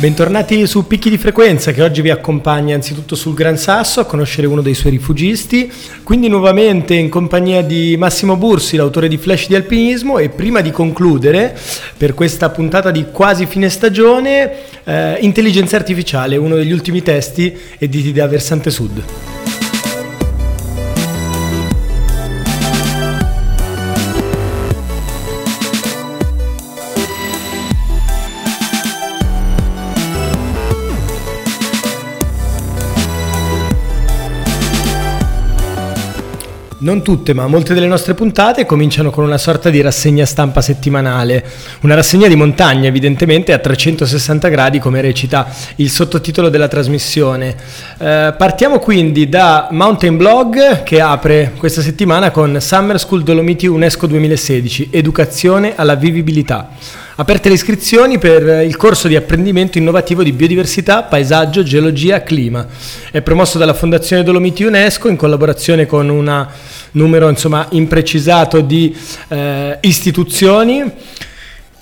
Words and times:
Bentornati 0.00 0.66
su 0.66 0.86
Picchi 0.86 1.10
di 1.10 1.18
Frequenza 1.18 1.72
che 1.72 1.82
oggi 1.82 2.00
vi 2.00 2.08
accompagna 2.08 2.74
anzitutto 2.74 3.14
sul 3.14 3.34
Gran 3.34 3.58
Sasso 3.58 4.00
a 4.00 4.06
conoscere 4.06 4.46
uno 4.46 4.62
dei 4.62 4.72
suoi 4.72 4.92
rifugisti, 4.92 5.70
quindi 6.02 6.26
nuovamente 6.28 6.94
in 6.94 7.10
compagnia 7.10 7.60
di 7.60 7.96
Massimo 7.98 8.38
Bursi, 8.38 8.76
l'autore 8.76 9.08
di 9.08 9.18
Flash 9.18 9.48
di 9.48 9.56
Alpinismo 9.56 10.16
e 10.16 10.30
prima 10.30 10.62
di 10.62 10.70
concludere 10.70 11.54
per 11.98 12.14
questa 12.14 12.48
puntata 12.48 12.90
di 12.90 13.08
quasi 13.12 13.44
fine 13.44 13.68
stagione, 13.68 14.50
eh, 14.84 15.18
Intelligenza 15.20 15.76
Artificiale, 15.76 16.38
uno 16.38 16.54
degli 16.54 16.72
ultimi 16.72 17.02
testi 17.02 17.54
editi 17.76 18.10
da 18.14 18.26
Versante 18.26 18.70
Sud. 18.70 19.39
Non 36.90 37.02
tutte, 37.02 37.34
ma 37.34 37.46
molte 37.46 37.72
delle 37.72 37.86
nostre 37.86 38.14
puntate 38.14 38.66
cominciano 38.66 39.10
con 39.10 39.22
una 39.22 39.38
sorta 39.38 39.70
di 39.70 39.80
rassegna 39.80 40.26
stampa 40.26 40.60
settimanale, 40.60 41.44
una 41.82 41.94
rassegna 41.94 42.26
di 42.26 42.34
montagna 42.34 42.88
evidentemente 42.88 43.52
a 43.52 43.58
360 43.58 44.48
gradi 44.48 44.80
come 44.80 45.00
recita 45.00 45.46
il 45.76 45.88
sottotitolo 45.88 46.48
della 46.48 46.66
trasmissione. 46.66 47.54
Eh, 47.96 48.34
partiamo 48.36 48.80
quindi 48.80 49.28
da 49.28 49.68
Mountain 49.70 50.16
Blog 50.16 50.82
che 50.82 51.00
apre 51.00 51.52
questa 51.56 51.80
settimana 51.80 52.32
con 52.32 52.60
Summer 52.60 52.98
School 52.98 53.22
Dolomiti 53.22 53.68
UNESCO 53.68 54.08
2016, 54.08 54.88
Educazione 54.90 55.74
alla 55.76 55.94
vivibilità. 55.94 56.70
Aperte 57.20 57.50
le 57.50 57.54
iscrizioni 57.56 58.16
per 58.16 58.64
il 58.64 58.78
corso 58.78 59.06
di 59.06 59.14
apprendimento 59.14 59.76
innovativo 59.76 60.22
di 60.22 60.32
biodiversità, 60.32 61.02
paesaggio, 61.02 61.62
geologia, 61.62 62.22
clima. 62.22 62.66
È 63.10 63.20
promosso 63.20 63.58
dalla 63.58 63.74
Fondazione 63.74 64.22
Dolomiti 64.22 64.64
UNESCO 64.64 65.08
in 65.08 65.16
collaborazione 65.16 65.84
con 65.84 66.08
un 66.08 66.48
numero 66.92 67.28
insomma, 67.28 67.66
imprecisato 67.72 68.62
di 68.62 68.96
eh, 69.28 69.76
istituzioni. 69.82 70.90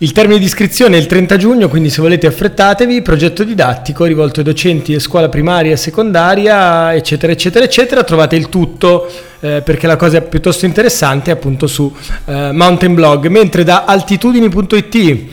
Il 0.00 0.12
termine 0.12 0.38
di 0.38 0.44
iscrizione 0.44 0.96
è 0.96 1.00
il 1.00 1.06
30 1.06 1.36
giugno, 1.36 1.68
quindi 1.68 1.90
se 1.90 2.00
volete 2.00 2.28
affrettatevi, 2.28 3.02
progetto 3.02 3.42
didattico 3.42 4.04
rivolto 4.04 4.38
ai 4.38 4.46
docenti 4.46 4.92
di 4.92 5.00
scuola 5.00 5.28
primaria 5.28 5.72
e 5.72 5.76
secondaria, 5.76 6.94
eccetera, 6.94 7.32
eccetera, 7.32 7.64
eccetera. 7.64 8.04
Trovate 8.04 8.36
il 8.36 8.48
tutto 8.48 9.10
eh, 9.40 9.60
perché 9.64 9.88
la 9.88 9.96
cosa 9.96 10.18
è 10.18 10.22
piuttosto 10.22 10.66
interessante 10.66 11.32
appunto 11.32 11.66
su 11.66 11.92
eh, 12.26 12.52
Mountain 12.52 12.94
Blog, 12.94 13.26
mentre 13.26 13.64
da 13.64 13.86
altitudini.it 13.86 15.24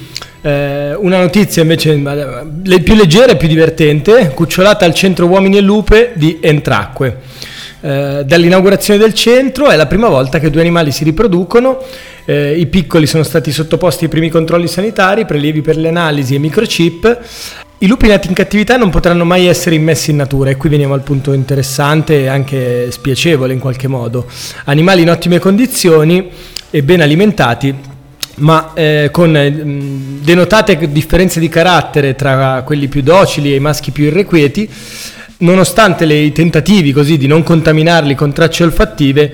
eh, 0.41 0.95
una 0.95 1.19
notizia 1.19 1.61
invece 1.61 1.93
più 2.83 2.95
leggera 2.95 3.33
e 3.33 3.37
più 3.37 3.47
divertente, 3.47 4.31
cucciolata 4.33 4.83
al 4.83 4.95
centro 4.95 5.27
Uomini 5.27 5.57
e 5.57 5.61
Lupe 5.61 6.13
di 6.15 6.39
Entracque. 6.41 7.19
Eh, 7.85 8.23
dall'inaugurazione 8.25 8.97
del 8.99 9.13
centro 9.13 9.67
è 9.67 9.75
la 9.75 9.85
prima 9.85 10.09
volta 10.09 10.39
che 10.39 10.49
due 10.49 10.61
animali 10.61 10.91
si 10.91 11.03
riproducono 11.03 11.77
eh, 12.25 12.57
I 12.57 12.65
piccoli 12.65 13.05
sono 13.05 13.21
stati 13.21 13.51
sottoposti 13.51 14.05
ai 14.05 14.09
primi 14.09 14.29
controlli 14.29 14.67
sanitari, 14.67 15.25
prelievi 15.25 15.61
per 15.61 15.77
le 15.77 15.89
analisi 15.89 16.33
e 16.33 16.39
microchip. 16.39 17.19
I 17.77 17.87
lupi 17.87 18.07
nati 18.07 18.27
in 18.27 18.33
cattività 18.33 18.75
non 18.77 18.89
potranno 18.89 19.23
mai 19.23 19.45
essere 19.45 19.75
immessi 19.75 20.09
in 20.09 20.17
natura 20.17 20.49
e 20.49 20.55
qui 20.55 20.69
veniamo 20.69 20.95
al 20.95 21.01
punto 21.01 21.33
interessante 21.33 22.21
e 22.21 22.27
anche 22.27 22.89
spiacevole 22.89 23.53
in 23.53 23.59
qualche 23.59 23.87
modo. 23.87 24.25
Animali 24.63 25.03
in 25.03 25.11
ottime 25.11 25.37
condizioni 25.37 26.27
e 26.71 26.81
ben 26.81 27.01
alimentati, 27.01 27.75
ma 28.37 28.71
eh, 28.73 29.09
con 29.11 29.37
eh, 29.37 29.51
denotate 29.51 30.91
differenze 30.91 31.39
di 31.39 31.49
carattere 31.49 32.15
tra 32.15 32.63
quelli 32.65 32.87
più 32.87 33.03
docili 33.03 33.51
e 33.51 33.57
i 33.57 33.59
maschi 33.59 33.91
più 33.91 34.05
irrequieti, 34.05 34.67
nonostante 35.45 36.05
i 36.05 36.31
tentativi 36.33 36.91
così 36.91 37.17
di 37.17 37.27
non 37.27 37.43
contaminarli 37.43 38.15
con 38.15 38.33
tracce 38.33 38.63
olfattive, 38.63 39.31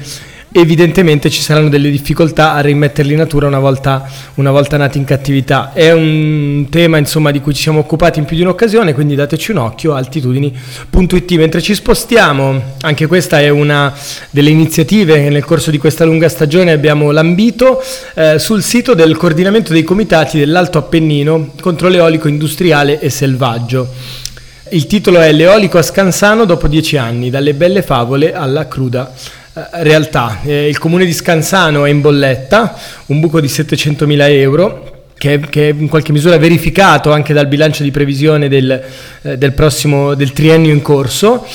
evidentemente 0.54 1.30
ci 1.30 1.42
saranno 1.42 1.70
delle 1.70 1.90
difficoltà 1.90 2.54
a 2.54 2.60
rimetterli 2.60 3.14
in 3.14 3.20
natura 3.20 3.48
una 3.48 3.60
volta, 3.60 4.06
una 4.36 4.52
volta, 4.52 4.78
nati 4.78 4.98
in 4.98 5.06
cattività. 5.06 5.72
È 5.74 5.92
un 5.92 6.68
tema 6.70 6.98
insomma, 6.98 7.32
di 7.32 7.40
cui 7.40 7.54
ci 7.54 7.62
siamo 7.62 7.80
occupati 7.80 8.20
in 8.20 8.26
più 8.26 8.36
di 8.36 8.42
un'occasione, 8.42 8.94
quindi 8.94 9.16
dateci 9.16 9.52
un 9.52 9.58
occhio, 9.58 9.94
altitudini.it. 9.94 11.32
Mentre 11.34 11.62
ci 11.62 11.74
spostiamo, 11.74 12.62
anche 12.82 13.08
questa 13.08 13.40
è 13.40 13.50
una 13.50 13.94
delle 14.30 14.50
iniziative 14.50 15.16
che 15.16 15.30
nel 15.30 15.46
corso 15.46 15.72
di 15.72 15.78
questa 15.78 16.04
lunga 16.04 16.28
stagione 16.28 16.72
abbiamo 16.72 17.12
lambito, 17.12 17.82
eh, 18.16 18.38
sul 18.38 18.62
sito 18.62 18.94
del 18.94 19.16
coordinamento 19.16 19.72
dei 19.72 19.84
comitati 19.84 20.38
dell'Alto 20.38 20.78
Appennino 20.78 21.54
contro 21.62 21.88
l'eolico 21.88 22.28
industriale 22.28 23.00
e 23.00 23.10
selvaggio. 23.10 23.88
Il 24.74 24.88
titolo 24.88 25.20
è 25.20 25.34
L'eolico 25.34 25.80
a 25.80 25.82
Scansano 25.82 26.46
dopo 26.46 26.70
dieci 26.70 26.96
anni, 26.96 27.30
dalle 27.30 27.54
belle 27.54 27.82
favole 27.82 28.34
alla 28.34 28.70
cruda 28.70 29.12
eh, 29.54 29.84
realtà. 29.84 30.40
Eh, 30.46 30.70
il 30.70 30.78
comune 30.78 31.04
di 31.04 31.12
Scansano 31.12 31.84
è 31.84 31.90
in 31.90 32.00
bolletta, 32.00 32.74
un 33.08 33.20
buco 33.20 33.42
di 33.42 33.48
700.000 33.48 34.30
euro. 34.30 34.86
Che, 35.22 35.40
che 35.50 35.70
è 35.70 35.74
in 35.78 35.88
qualche 35.88 36.14
misura 36.14 36.38
verificato 36.38 37.12
anche 37.12 37.34
dal 37.34 37.48
bilancio 37.48 37.84
di 37.84 37.92
previsione 37.92 38.48
del, 38.48 38.82
eh, 39.22 39.38
del 39.38 39.52
prossimo 39.52 40.16
del 40.16 40.32
triennio 40.34 40.72
in 40.72 40.82
corso 40.82 41.46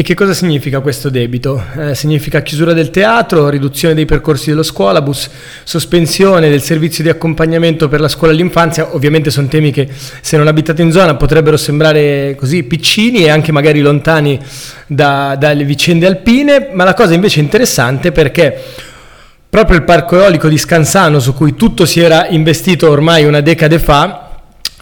e 0.00 0.02
che 0.02 0.14
cosa 0.14 0.32
significa 0.32 0.80
questo 0.80 1.10
debito? 1.10 1.62
Eh, 1.76 1.94
significa 1.94 2.40
chiusura 2.40 2.72
del 2.72 2.88
teatro, 2.88 3.50
riduzione 3.50 3.92
dei 3.92 4.06
percorsi 4.06 4.48
dello 4.48 4.62
scuolabus, 4.62 5.28
sospensione 5.62 6.48
del 6.48 6.62
servizio 6.62 7.04
di 7.04 7.10
accompagnamento 7.10 7.86
per 7.86 8.00
la 8.00 8.08
scuola 8.08 8.32
all'infanzia. 8.32 8.94
Ovviamente 8.94 9.30
sono 9.30 9.46
temi 9.48 9.70
che 9.70 9.90
se 10.22 10.38
non 10.38 10.46
abitate 10.46 10.80
in 10.80 10.90
zona 10.90 11.16
potrebbero 11.16 11.58
sembrare 11.58 12.34
così 12.38 12.62
piccini 12.62 13.24
e 13.24 13.28
anche 13.28 13.52
magari 13.52 13.80
lontani 13.80 14.40
da, 14.86 15.36
dalle 15.38 15.64
vicende 15.64 16.06
alpine, 16.06 16.70
ma 16.72 16.84
la 16.84 16.94
cosa 16.94 17.12
invece 17.12 17.40
è 17.40 17.42
interessante 17.42 18.10
perché 18.10 18.58
proprio 19.50 19.76
il 19.76 19.84
parco 19.84 20.18
eolico 20.18 20.48
di 20.48 20.56
Scansano, 20.56 21.20
su 21.20 21.34
cui 21.34 21.54
tutto 21.54 21.84
si 21.84 22.00
era 22.00 22.26
investito 22.28 22.88
ormai 22.88 23.26
una 23.26 23.42
decade 23.42 23.78
fa, 23.78 24.29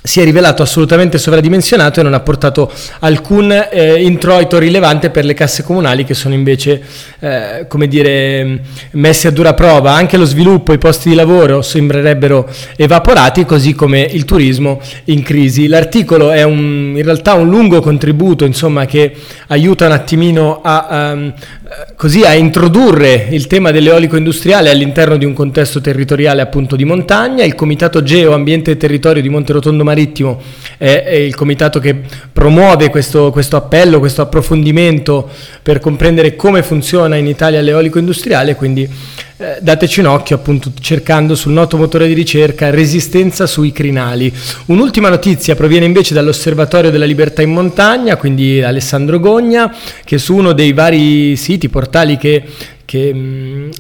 si 0.03 0.21
è 0.21 0.25
rivelato 0.25 0.63
assolutamente 0.63 1.19
sovradimensionato 1.19 2.01
e 2.01 2.03
non 2.03 2.15
ha 2.15 2.21
portato 2.21 2.71
alcun 3.01 3.51
eh, 3.71 4.03
introito 4.03 4.59
rilevante 4.59 5.11
per 5.11 5.25
le 5.25 5.35
casse 5.35 5.63
comunali 5.63 6.05
che 6.05 6.15
sono 6.15 6.35
invece, 6.35 6.81
eh, 7.19 7.67
come 7.69 7.89
dire, 7.89 8.61
messe 8.93 9.29
a 9.29 9.31
dura 9.31 9.55
prova. 9.55 9.93
Anche 9.93 10.17
lo 10.17 10.25
sviluppo, 10.25 10.73
i 10.73 10.79
posti 10.79 11.11
di 11.11 11.15
lavoro 11.15 11.63
sembrerebbero 11.63 12.49
evaporati, 12.77 13.45
così 13.45 13.75
come 13.75 14.01
il 14.01 14.25
turismo 14.25 14.81
in 15.05 15.23
crisi. 15.23 15.67
L'articolo 15.67 16.31
è 16.31 16.43
un, 16.43 16.95
in 16.97 17.03
realtà 17.03 17.35
un 17.35 17.49
lungo 17.49 17.81
contributo, 17.81 18.45
insomma, 18.45 18.87
che 18.87 19.15
aiuta 19.49 19.87
un 19.87 19.93
attimino 19.93 20.61
a, 20.63 21.13
um, 21.13 21.33
così, 21.97 22.23
a 22.25 22.35
introdurre 22.35 23.29
il 23.31 23.47
tema 23.47 23.71
dell'eolico 23.71 24.17
industriale 24.17 24.71
all'interno 24.71 25.17
di 25.17 25.25
un 25.25 25.35
contesto 25.35 25.81
territoriale 25.81 26.41
appunto 26.41 26.77
di 26.77 26.85
montagna. 26.85 27.45
Il 27.45 27.55
Comitato 27.55 28.03
Geo 28.03 28.33
Ambiente 28.33 28.71
e 28.71 28.77
Territorio 28.77 29.21
di 29.21 29.29
Monte 29.29 29.53
Rotondo 29.53 29.85
Marittimo 29.85 30.41
è, 30.79 31.03
è 31.05 31.15
il 31.15 31.35
comitato 31.35 31.79
che 31.79 31.95
promuove 32.33 32.89
questo, 32.89 33.31
questo, 33.31 33.57
appello, 33.57 33.99
questo 33.99 34.23
approfondimento 34.23 35.29
per 35.63 35.81
comprendere 35.81 36.37
come 36.37 36.63
funziona 36.63 37.17
in 37.17 37.27
Italia 37.27 37.61
l'eolico 37.61 37.99
industriale, 37.99 38.55
quindi 38.55 38.89
eh, 39.41 39.59
dateci 39.61 40.01
un 40.01 40.07
occhio 40.07 40.35
appunto 40.35 40.73
cercando 40.81 41.37
sul 41.37 41.53
noto 41.53 41.77
motore 41.77 42.09
di 42.09 42.13
ricerca 42.13 42.71
resistenza 42.71 43.47
sui 43.47 43.71
crinali. 43.71 44.35
Un'ultima 44.67 45.09
notizia 45.09 45.55
proviene 45.55 45.87
invece 45.87 46.13
dall'Osservatorio 46.13 46.91
della 46.91 47.05
Libertà 47.05 47.41
in 47.41 47.53
Montagna, 47.53 48.17
quindi 48.17 48.61
Alessandro 48.61 49.21
Gogna, 49.21 49.73
che 50.05 50.19
su 50.19 50.35
uno 50.35 50.53
dei 50.55 50.73
vari 50.73 51.37
siti, 51.37 51.69
portali 51.69 52.17
che, 52.17 52.43
che, 52.85 53.15
mm, 53.15 53.71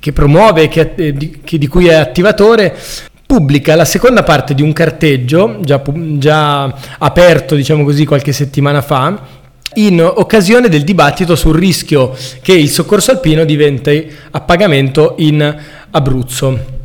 che 0.00 0.12
promuove, 0.12 0.66
che, 0.66 0.94
eh, 0.96 1.12
di, 1.12 1.38
di 1.44 1.66
cui 1.68 1.86
è 1.86 1.94
attivatore, 1.94 2.76
pubblica 3.24 3.74
la 3.74 3.84
seconda 3.84 4.22
parte 4.22 4.52
di 4.52 4.62
un 4.62 4.72
carteggio 4.72 5.58
già, 5.60 5.80
già 6.18 6.74
aperto, 6.98 7.54
diciamo 7.54 7.84
così, 7.84 8.04
qualche 8.04 8.32
settimana 8.32 8.82
fa, 8.82 9.33
in 9.74 10.00
occasione 10.00 10.68
del 10.68 10.84
dibattito 10.84 11.36
sul 11.36 11.56
rischio 11.56 12.16
che 12.42 12.52
il 12.52 12.68
soccorso 12.68 13.10
alpino 13.10 13.44
diventi 13.44 14.10
a 14.30 14.40
pagamento 14.40 15.14
in 15.18 15.56
Abruzzo. 15.90 16.82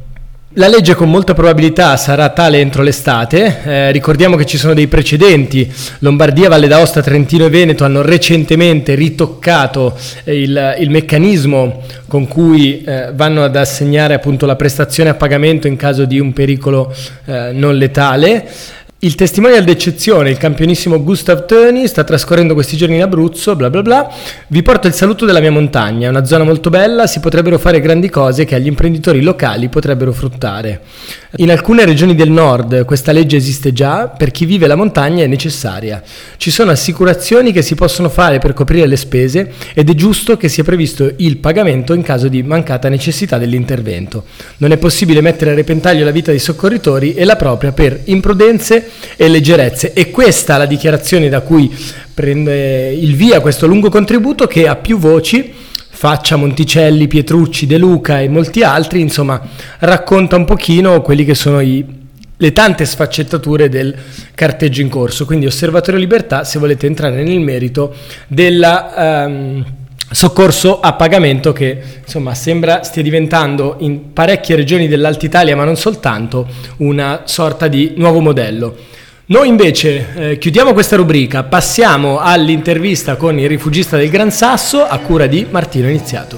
La 0.54 0.68
legge 0.68 0.96
con 0.96 1.12
molta 1.12 1.36
probabilità 1.36 1.96
sarà 1.96 2.30
tale 2.30 2.60
entro 2.60 2.82
l'estate, 2.82 3.62
eh, 3.64 3.92
ricordiamo 3.92 4.36
che 4.36 4.48
ci 4.48 4.58
sono 4.58 4.74
dei 4.74 4.88
precedenti, 4.88 5.72
Lombardia, 6.00 6.50
Valle 6.50 6.68
d'Aosta, 6.68 7.04
Trentino 7.04 7.46
e 7.46 7.50
Veneto 7.50 7.84
hanno 7.84 8.02
recentemente 8.02 8.96
ritoccato 8.96 9.96
eh, 10.24 10.42
il, 10.42 10.76
il, 10.80 10.90
meccanismo 10.90 11.84
con 12.08 12.28
cui 12.28 12.82
eh, 12.82 13.12
vanno 13.14 13.44
ad 13.44 13.56
assegnare 13.56 14.16
appunto 14.16 14.48
la 14.48 14.56
prestazione 14.56 15.12
a 15.12 15.14
pagamento 15.14 15.68
in 15.68 15.76
caso 15.76 16.06
di 16.06 16.20
un 16.20 16.34
pericolo 16.34 16.92
eh, 17.26 17.52
non 17.54 17.76
letale. 17.78 18.50
Il 19.02 19.16
testimonial 19.16 19.64
d'eccezione, 19.64 20.30
il 20.30 20.38
campionissimo 20.38 21.02
Gustav 21.02 21.46
Töni, 21.46 21.88
sta 21.88 22.04
trascorrendo 22.04 22.54
questi 22.54 22.76
giorni 22.76 22.96
in 22.96 23.02
Abruzzo, 23.02 23.56
bla 23.56 23.70
bla 23.70 23.82
bla. 23.82 24.14
Vi 24.48 24.62
porto 24.62 24.88
il 24.88 24.94
saluto 24.94 25.26
della 25.26 25.40
mia 25.40 25.52
montagna, 25.52 26.08
è 26.08 26.10
una 26.10 26.26
zona 26.26 26.44
molto 26.44 26.70
bella, 26.70 27.08
si 27.08 27.22
potrebbero 27.22 27.58
fare 27.58 27.80
grandi 27.80 28.10
cose 28.10 28.44
che 28.44 28.56
agli 28.56 28.68
imprenditori 28.68 29.22
locali 29.22 29.70
potrebbero 29.70 30.12
fruttare. 30.12 30.82
In 31.38 31.50
alcune 31.50 31.86
regioni 31.86 32.14
del 32.14 32.30
nord 32.30 32.84
questa 32.84 33.14
legge 33.14 33.38
esiste 33.38 33.72
già, 33.72 34.10
per 34.10 34.32
chi 34.32 34.44
vive 34.44 34.68
la 34.68 34.76
montagna 34.76 35.24
è 35.24 35.28
necessaria. 35.28 36.04
Ci 36.36 36.52
sono 36.52 36.72
assicurazioni 36.72 37.54
che 37.54 37.62
si 37.62 37.76
possono 37.76 38.10
fare 38.10 38.40
per 38.40 38.52
coprire 38.52 38.86
le 38.86 38.98
spese 38.98 39.54
ed 39.76 39.90
è 39.90 39.94
giusto 39.94 40.36
che 40.36 40.50
sia 40.50 40.66
previsto 40.66 41.10
il 41.18 41.38
pagamento 41.38 41.94
in 41.94 42.02
caso 42.02 42.28
di 42.28 42.44
mancata 42.44 42.90
necessità 42.90 43.38
dell'intervento. 43.38 44.26
Non 44.58 44.74
è 44.74 44.78
possibile 44.78 45.22
mettere 45.22 45.52
a 45.52 45.56
repentaglio 45.56 46.04
la 46.04 46.12
vita 46.12 46.32
dei 46.32 46.40
soccorritori 46.40 47.14
e 47.14 47.24
la 47.24 47.38
propria 47.38 47.72
per 47.72 48.02
imprudenze 48.04 48.88
e 49.16 49.28
leggerezze. 49.28 49.94
E 49.94 50.12
questa 50.12 50.56
è 50.56 50.58
la 50.58 50.66
dichiarazione 50.66 51.30
da 51.30 51.42
cui 51.42 51.74
prende 52.14 52.92
il 52.92 53.16
via 53.16 53.40
questo 53.40 53.68
lungo 53.68 53.90
contributo 53.90 54.48
che 54.48 54.68
a 54.68 54.76
più 54.76 54.98
voci 54.98 55.54
Faccia, 56.00 56.38
Monticelli, 56.38 57.10
Pietrucci, 57.10 57.66
De 57.66 57.78
Luca 57.78 58.22
e 58.22 58.30
molti 58.30 58.64
altri, 58.64 59.02
insomma, 59.02 59.42
racconta 59.80 60.38
un 60.38 60.46
pochino 60.46 61.02
quelli 61.02 61.26
che 61.26 61.36
sono 61.36 61.60
i, 61.60 61.84
le 62.38 62.54
tante 62.54 62.86
sfaccettature 62.86 63.68
del 63.68 63.94
carteggio 64.34 64.80
in 64.80 64.88
corso. 64.88 65.26
Quindi 65.26 65.46
Osservatorio 65.46 66.00
Libertà, 66.00 66.46
se 66.46 66.58
volete 66.58 66.86
entrare 66.86 67.22
nel 67.22 67.42
merito 67.42 67.94
del 68.28 68.92
um, 68.96 69.66
soccorso 70.12 70.80
a 70.80 70.94
pagamento 70.94 71.54
che 71.54 71.82
insomma 72.04 72.34
sembra 72.34 72.84
stia 72.84 73.04
diventando 73.04 73.76
in 73.80 74.12
parecchie 74.14 74.56
regioni 74.56 74.88
dell'Alta 74.88 75.26
Italia, 75.26 75.56
ma 75.56 75.64
non 75.64 75.76
soltanto, 75.76 76.48
una 76.78 77.22
sorta 77.26 77.68
di 77.68 77.94
nuovo 77.98 78.20
modello. 78.20 78.76
Noi 79.28 79.48
invece 79.48 80.08
eh, 80.16 80.38
chiudiamo 80.40 80.74
questa 80.74 80.96
rubrica, 80.96 81.44
passiamo 81.44 82.18
all'intervista 82.18 83.16
con 83.16 83.38
il 83.38 83.48
rifugista 83.48 83.96
del 83.96 84.10
Gran 84.10 84.32
Sasso 84.32 84.84
a 84.84 84.98
cura 84.98 85.28
di 85.28 85.46
Martino 85.50 85.88
Iniziato. 85.88 86.38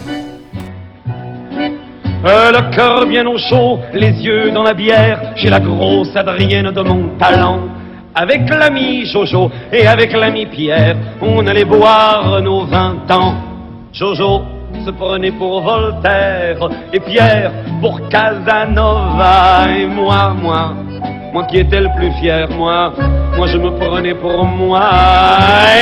Euh, 2.23 2.51
le 2.51 2.69
cœur 2.75 3.07
bien 3.07 3.25
au 3.25 3.37
chaud, 3.49 3.79
les 3.93 4.11
yeux 4.21 4.51
dans 4.51 4.61
la 4.61 4.73
bière, 4.73 5.33
chez 5.37 5.49
la 5.49 5.59
grosse 5.59 6.15
Adrienne 6.15 6.71
de 6.71 6.81
mon 6.83 7.17
talent. 7.17 7.67
Avec 8.13 8.47
l'ami 8.49 9.05
Jojo 9.05 9.49
et 9.71 9.87
avec 9.87 10.11
l'ami 10.11 10.45
Pierre, 10.45 10.97
on 11.21 11.47
allait 11.47 11.65
boire 11.65 12.41
nos 12.41 12.65
vingt 12.65 13.09
ans. 13.09 13.50
Jojo 13.93 14.43
se 14.85 14.91
prenait 14.91 15.31
pour 15.31 15.61
Voltaire 15.61 16.69
et 16.93 16.99
Pierre 17.01 17.51
pour 17.81 18.07
Casanova 18.07 19.67
et 19.77 19.85
moi, 19.85 20.33
moi, 20.41 20.73
moi 21.33 21.43
qui 21.43 21.57
étais 21.57 21.81
le 21.81 21.89
plus 21.97 22.11
fier, 22.13 22.47
moi, 22.51 22.93
moi 23.35 23.47
je 23.47 23.57
me 23.57 23.69
prenais 23.71 24.13
pour 24.13 24.45
moi. 24.45 24.89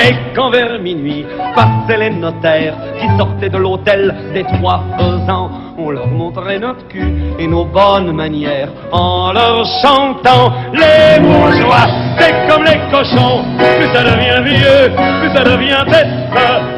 Et 0.03 0.15
quand 0.35 0.49
vers 0.49 0.79
minuit 0.79 1.23
passaient 1.53 1.97
les 1.97 2.09
notaires 2.09 2.75
qui 2.99 3.07
sortaient 3.17 3.49
de 3.49 3.57
l'hôtel 3.57 4.15
des 4.33 4.43
trois 4.43 4.83
faisans, 4.97 5.51
on 5.79 5.91
leur 5.91 6.07
montrait 6.07 6.59
notre 6.59 6.87
cul 6.87 7.13
et 7.39 7.47
nos 7.47 7.65
bonnes 7.65 8.11
manières 8.11 8.69
en 8.91 9.31
leur 9.31 9.65
chantant 9.81 10.53
les 10.73 11.19
bourgeois. 11.21 11.87
C'est 12.17 12.47
comme 12.47 12.63
les 12.63 12.79
cochons, 12.91 13.43
plus 13.57 13.87
ça 13.93 14.03
devient 14.03 14.41
vieux, 14.43 14.91
plus 15.21 15.35
ça 15.35 15.43
devient 15.43 15.85
bête. 15.89 16.07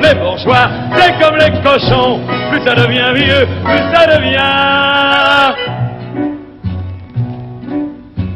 Les 0.03 0.19
bourgeois, 0.19 0.69
c'est 0.95 1.19
comme 1.19 1.37
les 1.37 1.51
cochons, 1.61 2.19
plus 2.51 2.61
ça 2.65 2.75
devient 2.75 3.11
vieux, 3.13 3.47
plus 3.63 3.95
ça 3.95 4.17
devient 4.17 4.91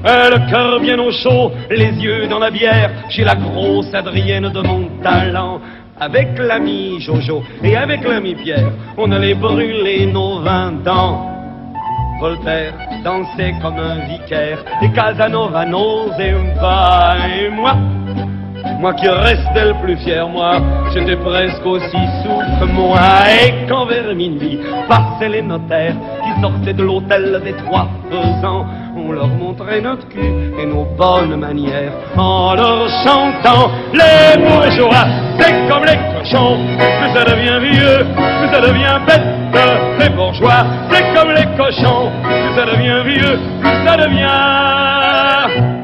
le 0.08 0.50
cœur 0.50 0.80
bien 0.80 1.00
au 1.00 1.12
chaud, 1.12 1.52
les 1.70 1.92
yeux 1.94 2.28
dans 2.28 2.40
la 2.40 2.52
bière, 2.52 2.92
chez 3.10 3.24
la 3.24 3.36
grosse 3.36 3.94
Adrienne 3.94 4.50
de 4.50 4.62
mon 4.62 4.88
talent. 5.02 5.60
Avec 6.00 6.38
l'ami 6.38 7.00
Jojo 7.00 7.42
et 7.64 7.78
avec 7.78 8.04
l'ami 8.04 8.36
Pierre, 8.36 8.70
on 8.98 9.10
allait 9.14 9.34
brûler 9.34 10.06
nos 10.08 10.42
vingt 10.42 10.86
ans. 10.88 11.32
Voltaire 12.20 12.74
dansait 13.04 13.54
comme 13.62 13.78
un 13.78 14.06
vicaire, 14.08 14.64
et 14.82 14.90
Casanova 14.92 15.66
n'osait 15.66 16.36
pas, 16.60 17.16
et 17.28 17.50
moi, 17.50 17.76
moi 18.80 18.94
qui 18.94 19.08
restais 19.08 19.66
le 19.66 19.74
plus 19.82 19.96
fier, 19.98 20.28
moi, 20.28 20.60
j'étais 20.94 21.18
presque 21.18 21.66
aussi 21.66 21.98
souffre, 22.24 22.66
moi. 22.74 23.00
Et 23.44 23.68
quand 23.68 23.86
vers 23.86 24.14
minuit 24.16 24.60
passaient 24.88 25.30
les 25.30 25.42
notaires 25.42 25.96
sortaient 26.42 26.74
de 26.74 26.84
l'hôtel 26.84 27.42
des 27.44 27.54
trois 27.54 27.88
faisans, 28.10 28.66
on 28.96 29.12
leur 29.12 29.28
montrait 29.28 29.82
notre 29.82 30.08
cul 30.10 30.54
et 30.60 30.66
nos 30.66 30.86
bonnes 30.98 31.36
manières 31.36 31.92
en 32.18 32.56
leur 32.56 32.88
chantant 33.04 33.72
les 33.94 34.38
bourgeois. 34.42 35.06
C'est 35.40 35.68
comme 35.70 35.84
les 35.84 36.00
cochons, 36.18 36.58
plus 36.78 37.14
ça 37.14 37.24
devient 37.26 37.60
vieux, 37.72 38.06
plus 38.16 38.54
ça 38.54 38.62
devient 38.62 39.00
bête. 39.06 39.22
Les 40.00 40.10
bourgeois, 40.10 40.66
c'est 40.90 41.14
comme 41.14 41.32
les 41.32 41.46
cochons, 41.58 42.12
plus 42.24 42.56
ça 42.56 42.66
devient 42.66 43.04
vieux, 43.06 43.40
plus 43.62 43.86
ça 43.86 43.98
devient 43.98 45.75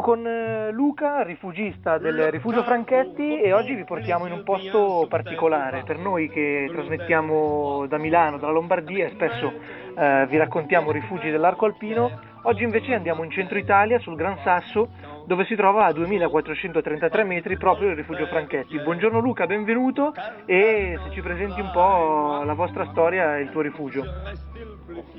Siamo 0.00 0.14
con 0.14 0.26
eh, 0.26 0.70
Luca, 0.72 1.22
rifugista 1.22 1.98
del 1.98 2.30
rifugio 2.30 2.62
Franchetti 2.62 3.38
e 3.38 3.52
oggi 3.52 3.74
vi 3.74 3.84
portiamo 3.84 4.24
in 4.24 4.32
un 4.32 4.44
posto 4.44 5.06
particolare. 5.10 5.82
Per 5.82 5.98
noi 5.98 6.30
che 6.30 6.70
trasmettiamo 6.72 7.84
da 7.86 7.98
Milano, 7.98 8.38
dalla 8.38 8.52
Lombardia 8.52 9.06
e 9.06 9.10
spesso 9.10 9.52
eh, 9.94 10.26
vi 10.26 10.38
raccontiamo 10.38 10.90
rifugi 10.90 11.30
dell'arco 11.30 11.66
alpino, 11.66 12.18
oggi 12.44 12.62
invece 12.62 12.94
andiamo 12.94 13.24
in 13.24 13.30
centro 13.30 13.58
Italia, 13.58 13.98
sul 13.98 14.16
Gran 14.16 14.38
Sasso, 14.42 14.88
dove 15.26 15.44
si 15.44 15.54
trova 15.54 15.84
a 15.84 15.92
2433 15.92 17.24
metri 17.24 17.58
proprio 17.58 17.90
il 17.90 17.96
rifugio 17.96 18.24
Franchetti. 18.26 18.80
Buongiorno 18.80 19.18
Luca, 19.18 19.46
benvenuto 19.46 20.14
e 20.46 20.98
se 21.04 21.10
ci 21.10 21.20
presenti 21.20 21.60
un 21.60 21.70
po' 21.72 22.42
la 22.42 22.54
vostra 22.54 22.88
storia 22.90 23.36
e 23.36 23.42
il 23.42 23.50
tuo 23.50 23.60
rifugio. 23.60 24.69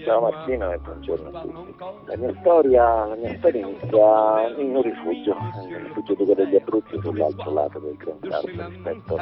Ciao 0.03 0.21
Martino 0.21 0.71
e 0.71 0.77
buongiorno 0.79 1.37
a 1.37 1.41
tutti. 1.41 1.75
La 2.05 2.17
mia 2.17 2.35
storia, 2.39 3.05
la 3.05 3.15
mia 3.15 3.37
storia 3.37 3.65
inizia 3.65 4.47
in 4.57 4.75
un 4.75 4.81
rifugio, 4.81 5.35
nel 5.67 5.79
rifugio 5.79 6.13
Duca 6.15 6.33
degli 6.33 6.55
Abruzzi 6.55 6.99
sull'altro 7.01 7.53
lato 7.53 7.79
del 7.79 7.95
Gran 7.95 8.19
Carso 8.19 8.67
rispetto 8.67 9.15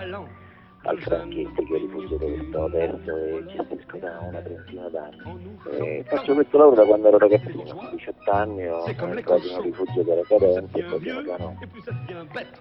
al 0.84 0.98
Franchetti 1.02 1.66
che 1.66 1.78
rifugio 1.78 2.16
dove 2.16 2.46
sto 2.48 2.64
adesso 2.64 3.16
e 3.18 3.46
gestisco 3.48 3.98
da 3.98 4.20
una 4.22 4.40
trentina 4.40 4.88
d'anni. 4.88 5.58
E 5.72 6.04
faccio 6.08 6.34
questo 6.34 6.58
lavoro 6.58 6.76
da 6.76 6.86
quando 6.86 7.08
ero 7.10 7.18
ragazzino, 7.18 7.80
a 7.80 7.90
18 7.92 8.32
anni 8.32 8.66
ho 8.66 8.86
entrato 8.88 9.48
in 9.48 9.56
un 9.56 9.62
rifugio 9.62 10.02
della 10.04 10.22
Cadenti 10.28 10.80
e 10.80 10.84
poi 10.84 11.00
piano 11.00 11.22
piano 11.22 11.60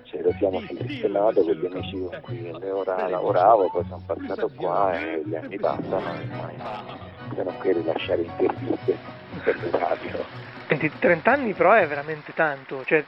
ce 0.02 0.22
lo 0.22 0.32
siamo 0.38 0.60
sistemato 0.60 1.42
con 1.42 1.52
gli 1.52 1.66
amici 1.66 1.98
con 1.98 2.18
cui 2.22 2.48
allora 2.48 3.08
lavoravo, 3.08 3.70
poi 3.70 3.84
sono 3.84 4.02
passato 4.04 4.50
qua 4.54 4.98
e 4.98 5.22
gli 5.24 5.34
anni 5.36 5.58
passano 5.58 5.98
e 5.98 6.18
ormai 6.20 6.56
sono 7.34 7.52
qui 7.58 7.70
a 7.70 7.72
rilasciare 7.72 8.22
interviste 8.22 8.96
per 9.44 9.56
radio. 9.70 10.46
30 10.98 11.30
anni 11.30 11.52
però 11.54 11.72
è 11.72 11.86
veramente 11.86 12.32
tanto, 12.34 12.84
cioè 12.84 13.04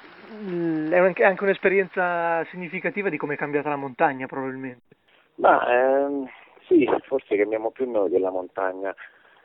è 0.89 0.97
anche 0.97 1.43
un'esperienza 1.43 2.45
significativa 2.45 3.09
di 3.09 3.17
come 3.17 3.35
è 3.35 3.37
cambiata 3.37 3.69
la 3.69 3.77
montagna 3.77 4.27
probabilmente. 4.27 4.99
Ma 5.41 5.67
ehm, 5.73 6.29
sì, 6.67 6.87
forse 7.07 7.37
cambiamo 7.37 7.71
più 7.71 7.91
noi 7.91 8.11
della 8.11 8.31
montagna. 8.31 8.95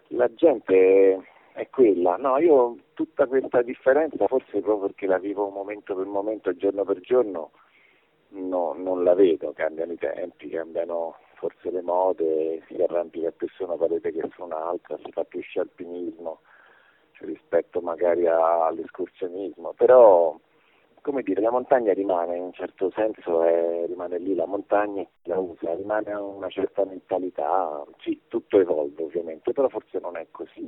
La 0.10 0.32
gente 0.34 1.26
è 1.54 1.70
quella. 1.70 2.18
No, 2.18 2.38
io 2.38 2.76
tutta 2.94 3.26
questa 3.28 3.62
differenza, 3.62 4.28
forse 4.28 4.60
proprio 4.60 4.88
perché 4.88 5.08
la 5.08 5.18
vivo 5.18 5.50
momento 5.50 5.96
per 5.96 6.06
momento, 6.06 6.54
giorno 6.56 6.84
per 6.84 7.00
giorno, 7.00 7.52
no, 8.30 8.74
non 8.74 9.04
la 9.06 9.14
vedo. 9.14 9.54
Cambiano 9.54 9.94
i 9.94 9.98
tempi, 9.98 10.50
cambiano 10.50 11.16
forse 11.36 11.72
le 11.72 11.82
mode, 11.82 12.62
si 12.68 12.76
arrampica 12.82 13.32
più 13.32 13.48
su 13.50 13.64
una 13.64 13.76
parete 13.76 14.12
che 14.12 14.28
su 14.34 14.44
un'altra, 14.44 14.98
si 15.04 15.12
fa 15.12 15.24
più 15.24 15.42
sci 15.42 15.60
alpinismo 15.60 16.42
rispetto 17.20 17.80
magari 17.80 18.28
all'escursionismo, 18.28 19.74
però 19.74 20.38
come 21.06 21.22
dire, 21.22 21.40
la 21.40 21.52
montagna 21.52 21.94
rimane 21.94 22.36
in 22.36 22.42
un 22.42 22.54
certo 22.54 22.92
senso, 22.96 23.44
è, 23.44 23.86
rimane 23.86 24.18
lì, 24.18 24.34
la 24.34 24.48
montagna 24.48 25.06
la 25.26 25.38
usa, 25.38 25.72
rimane 25.76 26.12
una 26.14 26.50
certa 26.50 26.84
mentalità, 26.84 27.84
sì, 28.00 28.22
tutto 28.28 28.60
evolve 28.60 29.04
ovviamente, 29.04 29.54
però 29.54 29.70
forse 29.70 30.00
non 30.00 30.18
è 30.18 30.26
così 30.32 30.68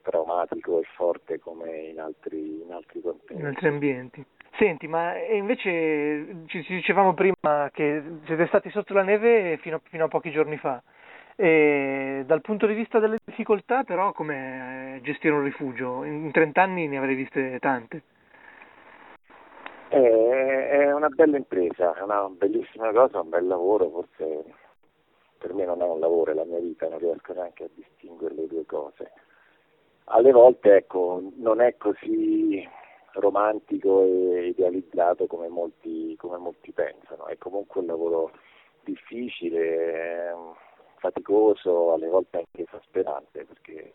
traumatico 0.00 0.78
e 0.78 0.84
forte 0.94 1.38
come 1.38 1.80
in 1.80 2.00
altri, 2.00 2.62
in 2.62 2.72
altri 2.72 3.02
contesti. 3.02 3.34
In 3.34 3.44
altri 3.44 3.68
ambienti. 3.68 4.24
Senti, 4.56 4.88
ma 4.88 5.14
invece 5.18 6.44
ci, 6.46 6.62
ci 6.62 6.74
dicevamo 6.76 7.12
prima 7.12 7.68
che 7.70 8.02
siete 8.24 8.46
stati 8.46 8.70
sotto 8.70 8.94
la 8.94 9.02
neve 9.02 9.58
fino, 9.58 9.82
fino 9.90 10.06
a 10.06 10.08
pochi 10.08 10.30
giorni 10.30 10.56
fa. 10.56 10.82
E 11.36 12.22
dal 12.24 12.40
punto 12.40 12.66
di 12.66 12.72
vista 12.72 12.98
delle 12.98 13.18
difficoltà, 13.22 13.84
però, 13.84 14.12
come 14.12 14.98
gestire 15.02 15.34
un 15.34 15.44
rifugio? 15.44 16.04
In 16.04 16.30
30 16.32 16.62
anni 16.62 16.88
ne 16.88 16.96
avrei 16.96 17.14
viste 17.14 17.58
tante. 17.60 18.02
È 19.90 20.92
una 20.92 21.08
bella 21.08 21.38
impresa, 21.38 21.94
è 21.94 22.02
una 22.02 22.28
bellissima 22.28 22.92
cosa, 22.92 23.20
un 23.20 23.30
bel 23.30 23.46
lavoro, 23.46 23.88
forse 23.88 24.44
per 25.38 25.54
me 25.54 25.64
non 25.64 25.80
è 25.80 25.84
un 25.84 25.98
lavoro, 25.98 26.30
è 26.30 26.34
la 26.34 26.44
mia 26.44 26.58
vita, 26.58 26.88
non 26.88 26.98
riesco 26.98 27.32
neanche 27.32 27.64
a 27.64 27.68
distinguere 27.72 28.34
le 28.34 28.46
due 28.46 28.66
cose. 28.66 29.12
Alle 30.10 30.32
volte 30.32 30.76
ecco, 30.76 31.22
non 31.36 31.60
è 31.62 31.76
così 31.78 32.68
romantico 33.12 34.02
e 34.02 34.48
idealizzato 34.48 35.26
come 35.26 35.48
molti, 35.48 36.14
come 36.18 36.36
molti 36.36 36.70
pensano, 36.72 37.26
è 37.26 37.38
comunque 37.38 37.80
un 37.80 37.86
lavoro 37.86 38.30
difficile, 38.84 40.34
faticoso, 40.96 41.94
alle 41.94 42.08
volte 42.08 42.38
anche 42.38 42.64
esasperante, 42.70 43.44
perché 43.44 43.94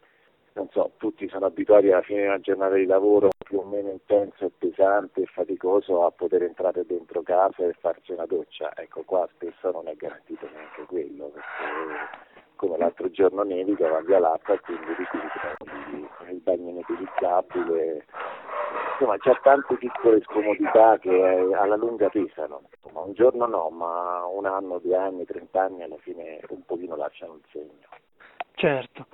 non 0.54 0.70
so, 0.72 0.92
tutti 0.98 1.28
sono 1.30 1.46
abituati 1.46 1.92
alla 1.92 2.02
fine 2.02 2.22
di 2.22 2.28
una 2.28 2.40
giornata 2.40 2.76
di 2.76 2.86
lavoro 2.86 3.30
più 3.53 3.62
o 3.62 3.65
meno 3.65 3.91
intenso 3.91 4.45
e 4.45 4.51
pesante 4.57 5.22
e 5.22 5.25
faticoso 5.27 6.05
a 6.05 6.12
poter 6.12 6.41
entrare 6.41 6.83
dentro 6.88 7.22
casa 7.22 7.63
e 7.63 7.74
farsi 7.74 8.12
una 8.12 8.25
doccia. 8.25 8.72
Ecco, 8.75 9.03
qua 9.03 9.29
spesso 9.31 9.69
non 9.69 9.88
è 9.88 9.93
garantito 9.93 10.50
neanche 10.51 10.81
quello, 10.88 11.25
perché 11.25 12.17
come 12.55 12.77
l'altro 12.79 13.12
giorno 13.12 13.43
nevica, 13.43 13.88
va 13.89 14.01
via 14.01 14.17
l'acqua 14.17 14.55
e 14.55 14.60
quindi 14.62 14.95
rischia 14.98 15.22
il 16.31 16.39
bagno 16.39 16.69
inutilizzabile. 16.69 18.05
Insomma, 18.93 19.17
c'è 19.19 19.39
tante 19.43 19.75
piccole 19.75 20.22
scomodità 20.22 20.98
che 20.98 21.50
alla 21.53 21.75
lunga 21.75 22.10
pesano. 22.10 22.62
Insomma, 22.74 23.05
un 23.05 23.13
giorno 23.13 23.45
no, 23.45 23.69
ma 23.69 24.25
un 24.25 24.48
anno, 24.48 24.79
due 24.79 24.95
anni, 24.95 25.25
trent'anni 25.25 25.83
alla 25.83 25.98
fine 25.98 26.39
un 26.50 26.65
pochino 26.65 26.95
lasciano 26.95 27.33
un 27.33 27.41
segno. 27.51 27.86
Certo. 28.55 29.05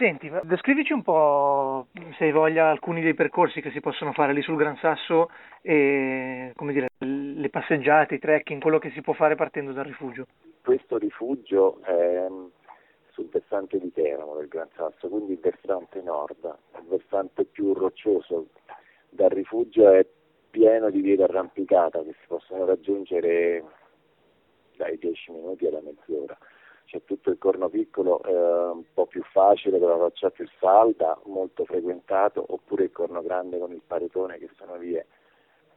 Senti, 0.00 0.32
descrivici 0.44 0.94
un 0.94 1.02
po', 1.02 1.88
se 2.16 2.24
hai 2.24 2.32
voglia, 2.32 2.70
alcuni 2.70 3.02
dei 3.02 3.12
percorsi 3.12 3.60
che 3.60 3.70
si 3.70 3.80
possono 3.80 4.14
fare 4.14 4.32
lì 4.32 4.40
sul 4.40 4.56
Gran 4.56 4.78
Sasso 4.78 5.28
e, 5.60 6.54
dire, 6.56 6.88
le 6.96 7.50
passeggiate, 7.50 8.14
i 8.14 8.18
trekking, 8.18 8.62
quello 8.62 8.78
che 8.78 8.88
si 8.92 9.02
può 9.02 9.12
fare 9.12 9.34
partendo 9.34 9.72
dal 9.72 9.84
rifugio. 9.84 10.24
Questo 10.62 10.96
rifugio 10.96 11.82
è 11.82 12.26
sul 13.10 13.28
versante 13.28 13.78
di 13.78 13.92
Teramo 13.92 14.36
del 14.36 14.48
Gran 14.48 14.70
Sasso, 14.74 15.06
quindi 15.06 15.32
il 15.32 15.38
versante 15.38 16.00
nord, 16.00 16.44
il 16.78 16.86
versante 16.88 17.44
più 17.44 17.74
roccioso 17.74 18.46
dal 19.10 19.28
rifugio 19.28 19.90
è 19.90 20.06
pieno 20.48 20.88
di 20.88 21.02
vie 21.02 21.16
d'arrampicata 21.16 22.02
che 22.02 22.14
si 22.18 22.26
possono 22.26 22.64
raggiungere 22.64 23.62
dai 24.78 24.96
10 24.96 25.32
minuti 25.32 25.66
alla 25.66 25.82
mezz'ora 25.82 26.38
c'è 26.90 27.04
tutto 27.04 27.30
il 27.30 27.38
corno 27.38 27.68
piccolo 27.68 28.20
eh, 28.24 28.70
un 28.70 28.82
po' 28.92 29.06
più 29.06 29.22
facile 29.22 29.78
con 29.78 29.90
la 29.90 29.94
roccia 29.94 30.30
più 30.30 30.44
salda, 30.58 31.16
molto 31.26 31.64
frequentato, 31.64 32.44
oppure 32.48 32.84
il 32.84 32.90
corno 32.90 33.22
grande 33.22 33.60
con 33.60 33.72
il 33.72 33.82
paretone 33.86 34.38
che 34.38 34.50
sono 34.56 34.76
vie 34.76 35.06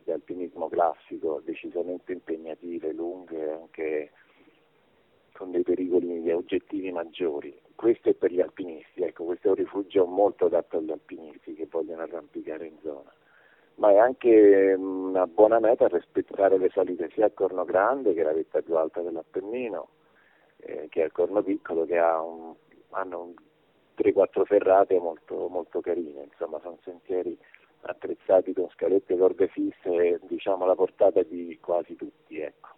di 0.03 0.11
alpinismo 0.11 0.69
classico 0.69 1.39
decisamente 1.45 2.13
impegnative, 2.13 2.93
lunghe, 2.93 3.51
anche 3.51 4.11
con 5.33 5.51
dei 5.51 5.61
pericoli 5.61 6.31
oggettivi 6.31 6.91
maggiori. 6.91 7.55
Questo 7.75 8.09
è 8.09 8.15
per 8.15 8.31
gli 8.31 8.41
alpinisti, 8.41 9.03
ecco, 9.03 9.25
questo 9.25 9.47
è 9.47 9.51
un 9.51 9.57
rifugio 9.57 10.07
molto 10.07 10.45
adatto 10.45 10.77
agli 10.77 10.91
alpinisti 10.91 11.53
che 11.53 11.67
vogliono 11.69 12.01
arrampicare 12.01 12.65
in 12.65 12.77
zona 12.81 13.13
ma 13.75 13.89
è 13.89 13.97
anche 13.97 14.75
una 14.77 15.25
buona 15.25 15.59
meta 15.59 15.87
per 15.87 15.99
rispettare 15.99 16.59
le 16.59 16.69
salite 16.69 17.09
sia 17.11 17.25
al 17.25 17.33
Corno 17.33 17.65
Grande, 17.65 18.13
che 18.13 18.21
la 18.21 18.31
vetta 18.31 18.61
più 18.61 18.77
alta 18.77 19.01
dell'Appennino, 19.01 19.87
eh, 20.65 20.87
che 20.89 21.01
è 21.01 21.05
il 21.05 21.11
Corno 21.11 21.41
Piccolo, 21.41 21.85
che 21.85 21.97
ha 21.97 22.21
un, 22.21 22.53
hanno 22.91 23.33
3-4 23.97 24.45
ferrate 24.45 24.99
molto, 24.99 25.47
molto 25.49 25.81
carine, 25.81 26.23
insomma 26.23 26.59
sono 26.61 26.77
sentieri 26.83 27.37
attrezzati 27.81 28.53
con 28.53 28.69
scalette 28.69 29.17
corde 29.17 29.47
fisse 29.47 29.89
e 29.89 30.19
diciamo 30.27 30.65
la 30.65 30.75
portata 30.75 31.21
di 31.23 31.57
quasi 31.61 31.95
tutti. 31.95 32.39
Ecco. 32.39 32.69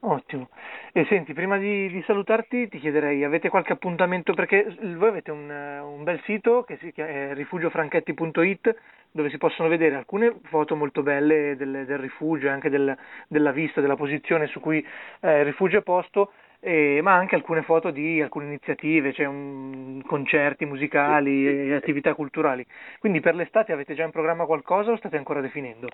Ottimo. 0.00 0.50
E 0.92 1.04
senti, 1.08 1.32
prima 1.32 1.56
di, 1.56 1.88
di, 1.88 2.02
salutarti 2.02 2.68
ti 2.68 2.78
chiederei, 2.78 3.24
avete 3.24 3.48
qualche 3.48 3.72
appuntamento? 3.72 4.34
Perché 4.34 4.76
voi 4.96 5.08
avete 5.08 5.30
un, 5.30 5.48
un 5.50 6.04
bel 6.04 6.20
sito 6.24 6.62
che 6.62 6.76
si 6.80 6.92
chiama 6.92 7.32
rifugiofranchetti.it 7.32 8.76
dove 9.10 9.30
si 9.30 9.38
possono 9.38 9.68
vedere 9.68 9.96
alcune 9.96 10.38
foto 10.44 10.76
molto 10.76 11.02
belle 11.02 11.56
del, 11.56 11.86
del 11.86 11.98
rifugio 11.98 12.46
e 12.46 12.50
anche 12.50 12.68
del, 12.68 12.94
della 13.26 13.50
vista, 13.50 13.80
della 13.80 13.96
posizione 13.96 14.46
su 14.46 14.60
cui 14.60 14.86
eh, 15.20 15.38
il 15.38 15.44
rifugio 15.46 15.78
è 15.78 15.82
posto 15.82 16.32
eh, 16.60 17.00
ma 17.02 17.14
anche 17.14 17.34
alcune 17.34 17.62
foto 17.62 17.90
di 17.90 18.20
alcune 18.20 18.46
iniziative, 18.46 19.12
cioè 19.12 19.26
un, 19.26 20.02
concerti 20.06 20.64
musicali 20.64 21.72
attività 21.72 22.14
culturali. 22.14 22.66
Quindi 22.98 23.20
per 23.20 23.34
l'estate 23.34 23.72
avete 23.72 23.94
già 23.94 24.04
in 24.04 24.10
programma 24.10 24.46
qualcosa 24.46 24.92
o 24.92 24.96
state 24.96 25.16
ancora 25.16 25.40
definendo? 25.40 25.88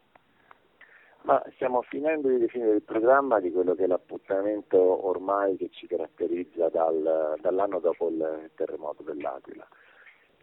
Ma 1.22 1.40
stiamo 1.54 1.82
finendo 1.82 2.28
di 2.28 2.38
definire 2.38 2.72
il 2.72 2.82
programma 2.82 3.38
di 3.38 3.52
quello 3.52 3.74
che 3.74 3.84
è 3.84 3.86
l'appuntamento 3.86 5.06
ormai 5.06 5.56
che 5.56 5.68
ci 5.70 5.86
caratterizza 5.86 6.68
dal, 6.68 7.36
dall'anno 7.40 7.78
dopo 7.78 8.08
il 8.08 8.50
terremoto 8.56 9.04
dell'Aquila. 9.04 9.66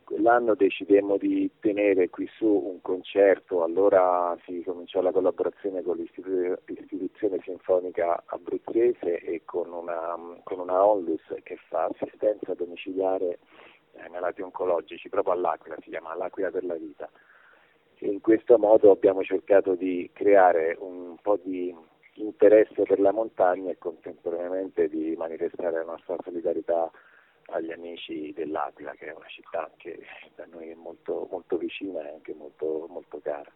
Quell'anno 0.09 0.55
decidemmo 0.55 1.17
di 1.17 1.51
tenere 1.59 2.09
qui 2.09 2.27
su 2.35 2.47
un 2.47 2.81
concerto, 2.81 3.61
allora 3.61 4.35
si 4.43 4.63
cominciò 4.63 5.01
la 5.01 5.11
collaborazione 5.11 5.83
con 5.83 5.97
l'istituzione 5.97 7.37
sinfonica 7.43 8.23
abruzzese 8.25 9.19
e 9.19 9.43
con 9.45 9.71
una, 9.71 10.15
con 10.41 10.61
una 10.61 10.83
onlus 10.83 11.21
che 11.43 11.57
fa 11.67 11.91
assistenza 11.93 12.55
domiciliare 12.55 13.37
ai 13.97 14.09
malati 14.09 14.41
oncologici, 14.41 15.09
proprio 15.09 15.35
all'Aquila, 15.35 15.75
si 15.83 15.91
chiama 15.91 16.15
L'Aquila 16.15 16.49
per 16.49 16.65
la 16.65 16.73
Vita. 16.75 17.07
E 17.99 18.07
in 18.07 18.19
questo 18.19 18.57
modo 18.57 18.89
abbiamo 18.89 19.21
cercato 19.21 19.75
di 19.75 20.09
creare 20.11 20.75
un 20.79 21.17
po' 21.21 21.37
di 21.39 21.71
interesse 22.13 22.81
per 22.81 22.99
la 22.99 23.11
montagna 23.11 23.69
e 23.69 23.77
contemporaneamente 23.77 24.89
di 24.89 25.13
manifestare 25.15 25.77
la 25.77 25.83
nostra 25.83 26.15
solidarietà 26.23 26.89
agli 27.49 27.71
amici 27.71 28.31
dell'Aquila, 28.33 28.93
che 28.93 29.07
è 29.07 29.13
una 29.13 29.27
città 29.27 29.69
che 29.77 29.99
da 30.35 30.45
noi 30.45 30.69
è 30.69 30.75
molto, 30.75 31.27
molto 31.29 31.57
vicina 31.57 32.01
e 32.05 32.13
anche 32.13 32.33
molto, 32.33 32.87
molto 32.89 33.19
cara. 33.21 33.51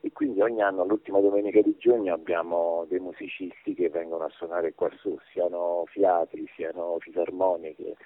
E 0.00 0.12
quindi 0.12 0.40
ogni 0.40 0.62
anno, 0.62 0.84
l'ultima 0.84 1.20
domenica 1.20 1.60
di 1.60 1.76
giugno, 1.76 2.14
abbiamo 2.14 2.84
dei 2.88 3.00
musicisti 3.00 3.74
che 3.74 3.88
vengono 3.90 4.24
a 4.24 4.30
suonare 4.30 4.72
qua 4.74 4.88
su, 4.98 5.18
siano 5.32 5.84
fiati, 5.86 6.48
siano 6.54 6.98
fisarmoniche, 7.00 7.96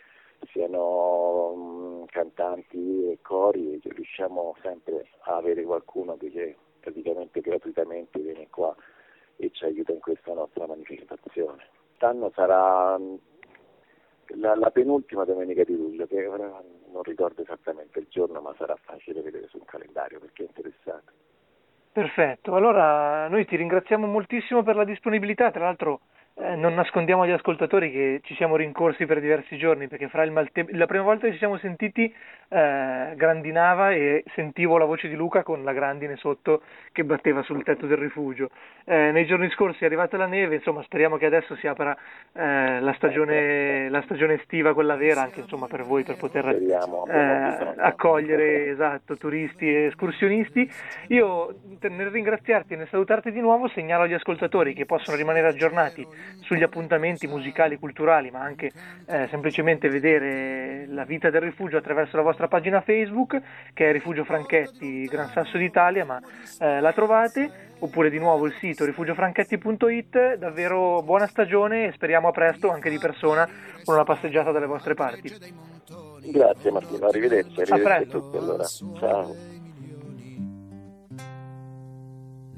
siano 0.50 2.06
cantanti 2.10 3.10
e 3.10 3.18
cori, 3.20 3.74
e 3.74 3.80
riusciamo 3.82 4.56
sempre 4.62 5.08
a 5.24 5.36
avere 5.36 5.62
qualcuno 5.64 6.16
che 6.16 6.56
praticamente 6.80 7.40
gratuitamente 7.40 8.18
viene 8.20 8.48
qua 8.48 8.74
e 9.36 9.50
ci 9.50 9.64
aiuta 9.64 9.92
in 9.92 10.00
questa 10.00 10.32
nostra 10.32 10.66
manifestazione. 10.66 11.68
Quest'anno 11.88 12.30
sarà 12.34 12.98
la, 14.36 14.54
la, 14.54 14.70
penultima 14.70 15.24
domenica 15.24 15.64
di 15.64 15.76
luglio, 15.76 16.06
che 16.06 16.26
ora 16.26 16.62
non 16.92 17.02
ricordo 17.02 17.42
esattamente 17.42 17.98
il 17.98 18.06
giorno, 18.08 18.40
ma 18.40 18.54
sarà 18.56 18.76
facile 18.80 19.22
vedere 19.22 19.48
sul 19.48 19.64
calendario 19.64 20.18
perché 20.20 20.44
è 20.44 20.46
interessante. 20.46 21.12
Perfetto, 21.92 22.54
allora 22.54 23.28
noi 23.28 23.44
ti 23.44 23.56
ringraziamo 23.56 24.06
moltissimo 24.06 24.62
per 24.62 24.76
la 24.76 24.84
disponibilità, 24.84 25.50
tra 25.50 25.64
l'altro 25.64 26.00
eh, 26.34 26.56
non 26.56 26.72
nascondiamo 26.72 27.22
agli 27.22 27.32
ascoltatori 27.32 27.90
che 27.92 28.20
ci 28.24 28.34
siamo 28.34 28.56
rincorsi 28.56 29.04
per 29.04 29.20
diversi 29.20 29.58
giorni 29.58 29.88
perché 29.88 30.08
fra 30.08 30.22
il 30.22 30.30
maltempo, 30.30 30.74
la 30.74 30.86
prima 30.86 31.04
volta 31.04 31.26
che 31.26 31.32
ci 31.32 31.38
siamo 31.38 31.58
sentiti 31.58 32.12
eh, 32.52 33.14
grandinava 33.16 33.92
e 33.92 34.24
sentivo 34.34 34.76
la 34.76 34.84
voce 34.84 35.08
di 35.08 35.14
Luca 35.14 35.42
con 35.42 35.64
la 35.64 35.72
grandine 35.72 36.16
sotto 36.16 36.62
che 36.92 37.02
batteva 37.02 37.42
sul 37.42 37.64
tetto 37.64 37.86
del 37.86 37.96
rifugio. 37.96 38.50
Eh, 38.84 39.10
nei 39.10 39.26
giorni 39.26 39.48
scorsi 39.50 39.84
è 39.84 39.86
arrivata 39.86 40.18
la 40.18 40.26
neve, 40.26 40.56
insomma 40.56 40.82
speriamo 40.82 41.16
che 41.16 41.26
adesso 41.26 41.56
si 41.56 41.66
apra 41.66 41.96
eh, 42.32 42.80
la 42.80 42.92
stagione, 42.94 43.88
la, 43.88 44.02
stagione, 44.02 44.34
estiva, 44.34 44.74
quella 44.74 44.96
vera, 44.96 45.22
anche 45.22 45.40
insomma, 45.40 45.66
per 45.66 45.82
voi 45.84 46.02
per 46.02 46.16
poter 46.16 46.46
eh, 46.48 47.74
accogliere 47.78 48.66
esatto, 48.70 49.16
turisti 49.16 49.66
e 49.66 49.84
escursionisti. 49.84 50.70
Io 51.08 51.54
nel 51.80 52.10
ringraziarti 52.10 52.74
e 52.74 52.76
nel 52.76 52.88
salutarti 52.88 53.30
di 53.32 53.40
nuovo 53.40 53.68
segnalo 53.68 54.02
agli 54.02 54.14
ascoltatori 54.14 54.74
che 54.74 54.84
possono 54.84 55.16
rimanere 55.16 55.48
aggiornati 55.48 56.06
sugli 56.40 56.62
appuntamenti 56.62 57.26
musicali, 57.26 57.78
culturali, 57.78 58.30
ma 58.30 58.40
anche 58.40 58.70
eh, 59.06 59.26
semplicemente 59.30 59.88
vedere 59.88 60.86
la 60.88 61.04
vita 61.04 61.30
del 61.30 61.40
rifugio 61.40 61.78
attraverso 61.78 62.16
la 62.16 62.22
vostra 62.22 62.41
pagina 62.48 62.80
Facebook, 62.80 63.40
che 63.72 63.88
è 63.88 63.92
Rifugio 63.92 64.24
Franchetti 64.24 65.04
Gran 65.04 65.28
Sasso 65.28 65.58
d'Italia, 65.58 66.04
ma 66.04 66.20
eh, 66.58 66.80
la 66.80 66.92
trovate, 66.92 67.74
oppure 67.78 68.10
di 68.10 68.18
nuovo 68.18 68.46
il 68.46 68.54
sito 68.58 68.84
rifugiofranchetti.it. 68.84 70.36
Davvero 70.36 71.02
buona 71.02 71.26
stagione 71.26 71.86
e 71.86 71.92
speriamo 71.92 72.28
a 72.28 72.32
presto 72.32 72.70
anche 72.70 72.90
di 72.90 72.98
persona 72.98 73.48
con 73.84 73.94
una 73.94 74.04
passeggiata 74.04 74.50
dalle 74.50 74.66
vostre 74.66 74.94
parti. 74.94 75.32
Grazie 76.24 76.70
Martino, 76.70 77.06
arrivederci, 77.06 77.60
arrivederci 77.60 78.10
a, 78.12 78.16
a 78.16 78.20
tutti 78.20 78.36
allora. 78.36 78.64
Ciao. 78.64 79.34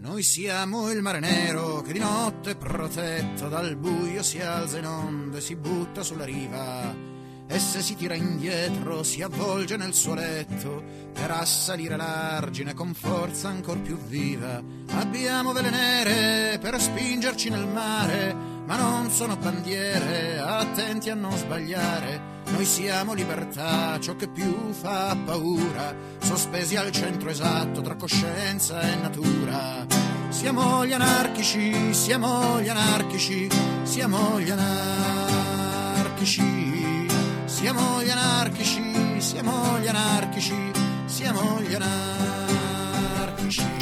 Noi 0.05 0.23
siamo 0.23 0.91
il 0.91 1.01
mare 1.01 1.19
nero 1.19 1.81
che 1.81 1.95
di 1.95 1.99
notte 1.99 2.57
protetto 2.57 3.49
dal 3.49 3.75
buio 3.77 4.23
si 4.23 4.39
alza 4.39 4.77
in 4.77 4.85
onde, 4.85 5.41
si 5.41 5.57
butta 5.57 6.03
sulla 6.03 6.27
riva 6.27 7.14
e 7.47 7.59
se 7.59 7.83
si 7.83 7.95
tira 7.95 8.15
indietro 8.15 9.03
si 9.03 9.23
avvolge 9.23 9.77
nel 9.77 9.93
suo 9.93 10.15
letto 10.15 10.83
per 11.13 11.31
assalire 11.31 11.97
l'argine 11.97 12.75
con 12.75 12.95
forza 12.95 13.49
ancor 13.49 13.81
più 13.81 13.99
viva. 13.99 14.63
Abbiamo 14.97 15.53
vele 15.53 15.71
nere 15.71 16.59
per 16.59 16.81
spingerci 16.81 17.51
nel 17.51 17.67
mare, 17.67 18.35
ma 18.67 18.77
non 18.77 19.11
sono 19.11 19.37
bandiere, 19.37 20.39
attenti 20.39 21.11
a 21.11 21.15
non 21.15 21.37
sbagliare. 21.37 22.33
Noi 22.47 22.65
siamo 22.65 23.15
libertà, 23.15 23.99
ciò 24.01 24.17
che 24.17 24.29
più 24.29 24.73
fa 24.73 25.17
paura, 25.25 25.95
sospesi 26.19 26.77
al 26.77 26.91
centro 26.91 27.31
esatto 27.31 27.81
tra 27.81 27.95
coscienza 27.95 28.81
e 28.81 28.97
natura. 28.97 29.87
Siamo 30.29 30.85
gli 30.85 30.93
anarchici, 30.93 31.95
siamo 31.95 32.61
gli 32.61 32.69
anarchici, 32.69 33.49
siamo 33.83 34.41
gli 34.41 34.51
anarchici. 34.51 36.64
Siamo 37.55 38.03
gli 38.03 38.11
anarchici, 38.11 39.21
siamo 39.21 39.79
gli 39.79 39.87
anarchici, 39.87 40.73
siamo 41.07 41.61
gli 41.61 41.73
anarchici. 41.73 43.74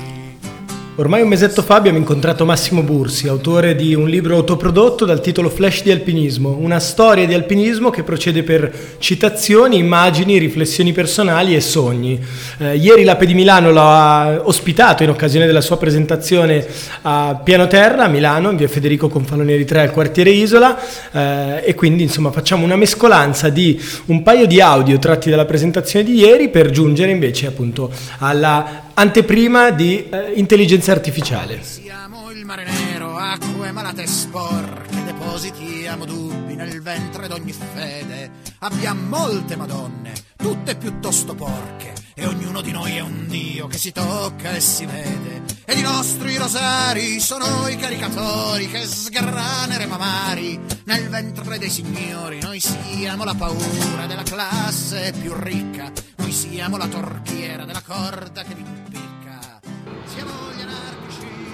Ormai 0.97 1.23
un 1.23 1.29
mesetto 1.29 1.63
fa 1.63 1.77
abbiamo 1.77 1.97
incontrato 1.97 2.45
Massimo 2.45 2.83
Bursi, 2.83 3.27
autore 3.27 3.75
di 3.75 3.95
un 3.95 4.11
libro 4.11 4.37
autoprodotto 4.37 5.07
dal 5.07 5.23
titolo 5.23 5.49
Flash 5.49 5.85
di 5.85 5.91
alpinismo, 5.91 6.59
una 6.61 6.81
storia 6.81 7.25
di 7.25 7.33
alpinismo 7.33 7.89
che 7.89 8.03
procede 8.03 8.43
per 8.43 8.71
citazioni, 8.99 9.79
immagini, 9.79 10.37
riflessioni 10.37 10.93
personali 10.93 11.57
e 11.57 11.63
sogni. 11.63 12.23
Eh, 12.59 12.77
ieri 12.77 13.05
l'Ape 13.05 13.25
di 13.25 13.33
Milano 13.33 13.71
l'ha 13.71 14.43
ospitato 14.45 15.03
in 15.03 15.09
occasione 15.09 15.47
della 15.47 15.63
sua 15.63 15.79
presentazione 15.79 16.67
a 17.01 17.41
Piano 17.43 17.67
Terra 17.69 18.05
a 18.05 18.09
Milano, 18.09 18.51
in 18.51 18.57
via 18.59 18.69
Federico 18.69 19.09
Confalonieri 19.09 19.65
3 19.65 19.81
al 19.81 19.93
quartiere 19.93 20.29
Isola 20.29 20.79
eh, 21.11 21.63
e 21.65 21.75
quindi 21.75 22.03
insomma 22.03 22.31
facciamo 22.33 22.67
una 22.67 22.77
mescolanza 22.77 23.49
di 23.49 23.81
un 24.07 24.23
paio 24.23 24.47
di 24.47 24.61
audio 24.61 24.99
tratti 24.99 25.31
dalla 25.31 25.47
presentazione 25.47 26.05
di 26.05 26.17
ieri 26.17 26.51
per 26.51 26.69
giungere 26.69 27.11
invece 27.13 27.47
appunto 27.47 27.91
alla 28.19 28.82
anteprima 28.95 29.71
di 29.71 30.09
eh, 30.09 30.33
intelligenza 30.35 30.93
artificiale. 30.93 31.63
Siamo 31.63 32.31
il 32.31 32.45
mare 32.45 32.65
nero, 32.65 33.17
acque 33.17 33.73
malate 33.73 34.03
e 34.03 34.07
sporche, 34.07 35.05
depositiamo 35.05 36.05
dubbi 36.05 36.55
nel 36.55 36.83
ventre 36.83 37.29
d'ogni 37.29 37.53
fede. 37.53 38.31
Abbiamo 38.61 39.17
molte 39.17 39.57
madonne, 39.57 40.13
tutte 40.37 40.77
piuttosto 40.77 41.35
porche, 41.35 41.93
e 42.15 42.27
ognuno 42.27 42.61
di 42.61 42.71
noi 42.71 42.97
è 42.97 43.01
un 43.01 43.27
dio 43.29 43.67
che 43.67 43.79
si 43.79 43.93
tocca 43.93 44.53
e 44.53 44.61
si 44.61 44.85
vede. 44.85 45.43
Ed 45.65 45.79
i 45.79 45.83
nostri 45.83 46.37
rosari 46.37 47.19
sono 47.21 47.69
i 47.69 47.77
caricatori 47.77 48.69
che 48.69 48.85
sgraneremo 48.85 49.95
amari 49.95 50.61
nel 50.85 51.09
ventre 51.09 51.59
dei 51.59 51.71
signori. 51.71 52.41
Noi 52.41 52.61
siamo 52.61 53.25
la 53.25 53.35
paura 53.35 54.07
della 54.07 54.25
classe 54.25 55.15
più 55.19 55.33
ricca, 55.35 55.91
noi 56.17 56.33
siamo 56.33 56.77
la 56.77 56.87
torchiera 56.87 57.65
della 57.65 57.83
corda 57.83 58.43
che 58.43 58.55
vi 58.55 58.82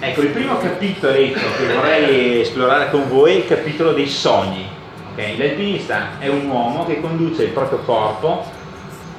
Ecco, 0.01 0.21
il 0.21 0.29
primo 0.29 0.57
capitoletto 0.57 1.39
che 1.57 1.73
vorrei 1.73 2.41
esplorare 2.41 2.89
con 2.89 3.09
voi 3.09 3.33
è 3.33 3.37
il 3.39 3.47
capitolo 3.47 3.91
dei 3.91 4.07
sogni. 4.07 4.65
ok? 5.11 5.37
L'alpinista 5.37 6.19
è 6.19 6.29
un 6.29 6.47
uomo 6.47 6.85
che 6.85 7.01
conduce 7.01 7.43
il 7.43 7.49
proprio 7.49 7.79
corpo 7.79 8.57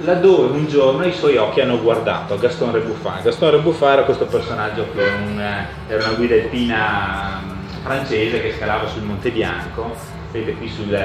laddove 0.02 0.56
un 0.56 0.66
giorno 0.66 1.04
i 1.04 1.12
suoi 1.12 1.36
occhi 1.36 1.60
hanno 1.60 1.80
guardato 1.80 2.38
Gaston 2.38 2.72
Rebuffat. 2.72 3.22
Gaston 3.22 3.50
Rebuffat 3.50 3.92
era 3.92 4.02
questo 4.04 4.24
personaggio 4.26 4.86
che 4.92 5.02
era, 5.02 5.16
un, 5.16 5.64
era 5.88 6.04
una 6.04 6.14
guida 6.14 6.34
alpina 6.34 7.42
mm, 7.44 7.82
francese 7.82 8.40
che 8.40 8.54
scalava 8.56 8.88
sul 8.88 9.02
Monte 9.02 9.30
Bianco, 9.30 9.94
vedete 10.32 10.56
qui 10.56 10.68
sul, 10.68 10.98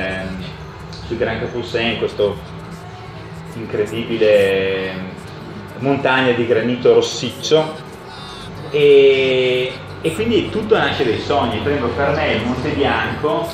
sul 1.06 1.18
Gran 1.18 1.40
Capoussin, 1.40 1.98
questo 1.98 2.38
incredibile 3.56 5.24
montagna 5.80 6.32
di 6.32 6.48
granito 6.48 6.94
rossiccio 6.94 7.84
e, 8.76 9.72
e 10.02 10.14
quindi 10.14 10.50
tutto 10.50 10.78
nasce 10.78 11.06
dai 11.06 11.20
sogni. 11.20 11.60
Per 11.60 11.72
esempio 11.72 11.96
per 11.96 12.14
me 12.14 12.34
il 12.34 12.46
Monte 12.46 12.70
Bianco 12.72 13.48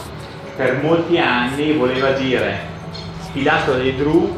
per 0.55 0.81
molti 0.81 1.19
anni 1.19 1.73
voleva 1.73 2.11
dire 2.11 2.69
pilastro 3.31 3.75
dei 3.75 3.95
Drew 3.95 4.35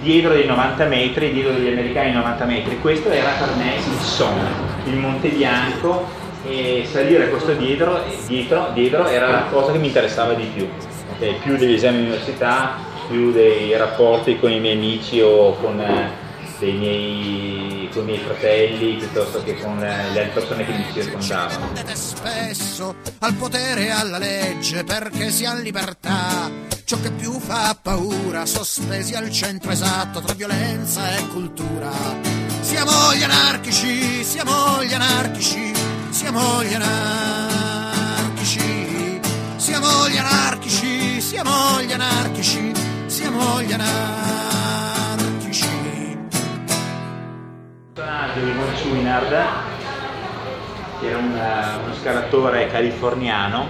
dietro 0.00 0.32
dei 0.32 0.46
90 0.46 0.84
metri, 0.86 1.32
dietro 1.32 1.52
degli 1.52 1.72
americani 1.72 2.12
90 2.12 2.44
metri. 2.44 2.78
Questo 2.80 3.10
era 3.10 3.30
per 3.38 3.56
me 3.56 3.74
il 3.74 4.00
sogno, 4.00 4.48
il 4.84 4.96
Monte 4.96 5.28
Bianco 5.30 6.06
e 6.46 6.86
salire 6.88 7.28
questo 7.28 7.52
dietro, 7.52 8.00
dietro, 8.26 8.70
dietro 8.72 9.08
era 9.08 9.30
la 9.30 9.44
cosa 9.50 9.72
che 9.72 9.78
mi 9.78 9.88
interessava 9.88 10.34
di 10.34 10.48
più. 10.54 10.68
Okay? 11.16 11.34
Più 11.42 11.56
degli 11.56 11.74
esami 11.74 11.98
all'università, 11.98 12.76
più 13.08 13.32
dei 13.32 13.76
rapporti 13.76 14.38
con 14.38 14.52
i 14.52 14.60
miei 14.60 14.76
amici 14.76 15.20
o 15.20 15.56
con, 15.56 15.78
eh, 15.80 16.28
miei, 16.60 17.69
con 17.90 18.02
i 18.02 18.06
miei 18.06 18.18
fratelli 18.18 18.96
piuttosto 18.96 19.42
che 19.42 19.60
con 19.60 19.78
le 19.78 19.88
altre 19.88 20.28
persone 20.32 20.64
che 20.64 20.72
mi 20.72 20.86
circondavano. 20.92 21.72
spesso 21.94 22.94
al 23.18 23.34
potere 23.34 23.86
e 23.86 23.90
alla 23.90 24.18
legge 24.18 24.84
perché 24.84 25.30
si 25.30 25.44
ha 25.44 25.54
libertà 25.54 26.50
ciò 26.90 27.00
che 27.00 27.12
più 27.12 27.38
fa 27.38 27.78
paura, 27.80 28.44
sospesi 28.46 29.14
al 29.14 29.30
centro 29.30 29.70
esatto 29.70 30.20
tra 30.20 30.34
violenza 30.34 31.16
e 31.16 31.28
cultura. 31.28 31.92
Siamo 32.62 33.14
gli 33.14 33.22
anarchici, 33.22 34.24
siamo 34.24 34.82
gli 34.82 34.92
anarchici, 34.92 35.72
siamo 36.10 36.64
gli 36.64 36.74
anarchici, 36.74 38.60
siamo 39.56 40.08
gli 40.08 40.16
anarchici, 40.16 41.20
siamo 41.20 41.80
gli 41.80 41.92
anarchici, 41.92 42.72
siamo 43.06 43.62
gli 43.62 43.72
anarchici. 43.72 44.59
Personaggio 48.30 48.44
di 48.44 48.52
Von 48.52 48.76
Schwinard, 48.76 49.46
che 51.00 51.08
era 51.08 51.18
un, 51.18 51.32
uno 51.84 51.94
scalatore 51.94 52.68
californiano, 52.68 53.68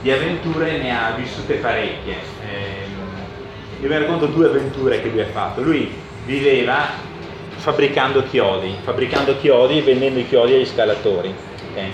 di 0.00 0.10
avventure 0.10 0.78
ne 0.78 0.96
ha 0.96 1.12
vissute 1.12 1.54
parecchie. 1.54 2.16
Eh, 2.42 3.80
io 3.80 3.88
vi 3.88 3.96
racconto 3.96 4.26
due 4.26 4.46
avventure 4.46 5.02
che 5.02 5.08
lui 5.08 5.20
ha 5.20 5.26
fatto. 5.26 5.62
Lui 5.62 5.92
viveva 6.24 6.86
fabbricando 7.56 8.22
chiodi, 8.24 8.74
fabbricando 8.82 9.36
chiodi 9.38 9.78
e 9.78 9.82
vendendo 9.82 10.20
i 10.20 10.26
chiodi 10.26 10.54
agli 10.54 10.66
scalatori. 10.66 11.34
Okay? 11.70 11.90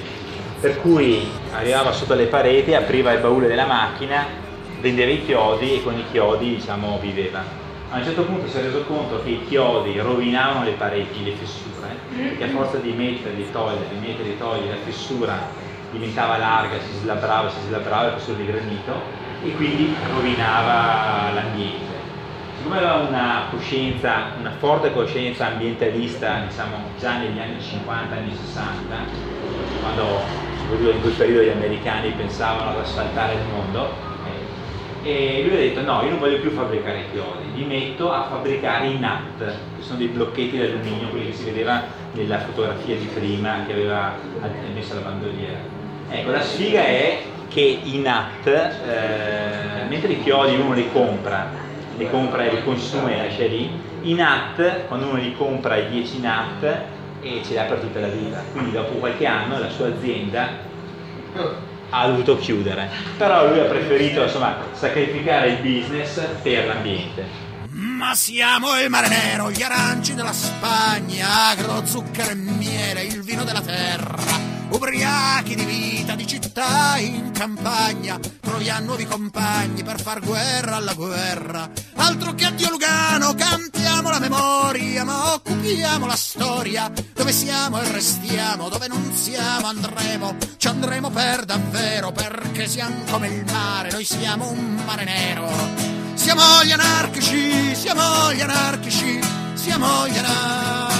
Per 0.60 0.80
cui 0.80 1.28
arrivava 1.52 1.92
sotto 1.92 2.14
le 2.14 2.26
pareti, 2.26 2.74
apriva 2.74 3.12
il 3.12 3.20
baule 3.20 3.48
della 3.48 3.66
macchina, 3.66 4.26
vendeva 4.80 5.10
i 5.10 5.24
chiodi 5.24 5.74
e 5.74 5.82
con 5.82 5.98
i 5.98 6.04
chiodi 6.10 6.56
diciamo, 6.56 6.98
viveva. 7.00 7.63
A 7.94 7.98
un 7.98 8.02
certo 8.02 8.24
punto 8.24 8.48
si 8.48 8.58
è 8.58 8.62
reso 8.62 8.82
conto 8.86 9.22
che 9.22 9.30
i 9.30 9.44
chiodi 9.46 9.96
rovinavano 10.00 10.64
le 10.64 10.72
pareti, 10.72 11.22
le 11.22 11.30
fessure, 11.30 11.94
perché 12.12 12.42
a 12.42 12.48
forza 12.48 12.78
di 12.78 12.90
mettere, 12.90 13.36
di 13.36 13.48
togliere, 13.52 13.86
di 13.88 14.04
mettere, 14.04 14.30
di 14.30 14.36
togliere 14.36 14.70
la 14.70 14.82
fessura 14.84 15.38
diventava 15.92 16.36
larga, 16.36 16.80
si 16.80 16.92
slabrava, 17.02 17.48
si 17.48 17.60
slabrava 17.68 18.06
il 18.06 18.12
fossero 18.14 18.38
di 18.38 18.46
granito 18.46 18.94
e 19.44 19.54
quindi 19.54 19.94
rovinava 20.12 21.30
l'ambiente. 21.34 21.94
Siccome 22.56 22.78
aveva 22.78 22.94
una 22.94 23.42
coscienza, 23.52 24.32
una 24.40 24.50
forte 24.58 24.92
coscienza 24.92 25.46
ambientalista, 25.46 26.46
diciamo 26.48 26.74
già 26.98 27.18
negli 27.18 27.38
anni 27.38 27.62
50, 27.62 28.12
anni 28.12 28.34
60, 28.34 28.96
quando 29.80 30.18
in 30.90 31.00
quel 31.00 31.12
periodo 31.12 31.42
gli 31.44 31.50
americani 31.50 32.10
pensavano 32.10 32.70
ad 32.70 32.78
asfaltare 32.78 33.34
il 33.34 33.42
mondo, 33.52 34.13
e 35.04 35.42
lui 35.46 35.54
ha 35.54 35.58
detto 35.58 35.82
no, 35.82 36.02
io 36.02 36.10
non 36.10 36.18
voglio 36.18 36.40
più 36.40 36.50
fabbricare 36.50 37.00
i 37.00 37.04
chiodi, 37.12 37.52
li 37.54 37.64
metto 37.66 38.10
a 38.10 38.26
fabbricare 38.30 38.86
i 38.86 38.98
NAT, 38.98 39.38
che 39.38 39.82
sono 39.82 39.98
dei 39.98 40.08
blocchetti 40.08 40.56
d'alluminio, 40.56 41.08
quelli 41.08 41.26
che 41.26 41.34
si 41.34 41.44
vedeva 41.44 41.82
nella 42.12 42.38
fotografia 42.38 42.96
di 42.96 43.04
prima 43.12 43.64
che 43.66 43.72
aveva 43.74 44.14
messo 44.72 44.94
la 44.94 45.00
bandoliera. 45.00 45.58
Ecco, 46.08 46.30
la 46.30 46.40
sfiga 46.40 46.80
è 46.80 47.18
che 47.48 47.80
i 47.82 47.98
NAT, 47.98 48.46
eh, 48.46 49.84
mentre 49.88 50.12
i 50.12 50.22
chiodi 50.22 50.54
uno 50.54 50.72
li 50.72 50.88
compra, 50.90 51.50
li 51.98 52.08
compra 52.08 52.44
e 52.44 52.54
li 52.54 52.64
consuma 52.64 53.10
e 53.10 53.16
lascia 53.18 53.44
lì, 53.44 53.70
i 54.02 54.14
NAT, 54.14 54.86
quando 54.86 55.06
uno 55.06 55.16
li 55.16 55.34
compra 55.34 55.76
i 55.76 55.90
10 55.90 56.20
NAT, 56.20 56.62
e 57.20 57.42
ce 57.44 57.50
li 57.50 57.58
ha 57.58 57.64
per 57.64 57.78
tutta 57.78 58.00
la 58.00 58.08
vita. 58.08 58.42
Quindi 58.52 58.72
dopo 58.72 58.94
qualche 58.94 59.26
anno 59.26 59.58
la 59.58 59.68
sua 59.68 59.88
azienda 59.88 60.72
ha 61.94 62.06
dovuto 62.08 62.36
chiudere. 62.36 62.90
Però 63.16 63.48
lui 63.48 63.60
ha 63.60 63.64
preferito 63.64 64.22
insomma, 64.22 64.56
sacrificare 64.72 65.50
il 65.50 65.56
business 65.58 66.20
per 66.42 66.66
l'ambiente. 66.66 67.42
Ma 67.70 68.14
siamo 68.14 68.78
il 68.80 68.90
mare 68.90 69.08
nero, 69.08 69.50
gli 69.50 69.62
aranci 69.62 70.14
della 70.14 70.32
Spagna, 70.32 71.48
agro, 71.50 71.84
zucchero 71.86 72.30
e 72.30 72.34
miele, 72.34 73.02
il 73.02 73.22
vino 73.22 73.44
della 73.44 73.62
terra 73.62 74.33
ubriachi 74.74 75.54
di 75.54 75.64
vita, 75.64 76.14
di 76.16 76.26
città 76.26 76.96
in 76.98 77.30
campagna, 77.30 78.18
troviamo 78.40 78.86
nuovi 78.86 79.04
compagni 79.06 79.84
per 79.84 80.00
far 80.00 80.20
guerra 80.20 80.76
alla 80.76 80.94
guerra. 80.94 81.70
Altro 81.94 82.34
che 82.34 82.44
addio 82.44 82.70
Lugano, 82.70 83.34
cantiamo 83.34 84.10
la 84.10 84.18
memoria, 84.18 85.04
ma 85.04 85.34
occupiamo 85.34 86.06
la 86.06 86.16
storia, 86.16 86.90
dove 87.12 87.32
siamo 87.32 87.80
e 87.80 87.92
restiamo, 87.92 88.68
dove 88.68 88.88
non 88.88 89.12
siamo 89.14 89.68
andremo, 89.68 90.36
ci 90.56 90.66
andremo 90.66 91.10
per 91.10 91.44
davvero, 91.44 92.10
perché 92.10 92.66
siamo 92.66 92.96
come 93.10 93.28
il 93.28 93.44
mare, 93.44 93.90
noi 93.92 94.04
siamo 94.04 94.50
un 94.50 94.82
mare 94.84 95.04
nero. 95.04 95.92
Siamo 96.14 96.64
gli 96.64 96.72
anarchici, 96.72 97.74
siamo 97.74 98.32
gli 98.32 98.40
anarchici, 98.40 99.20
siamo 99.54 100.08
gli 100.08 100.16
anarchici, 100.16 100.93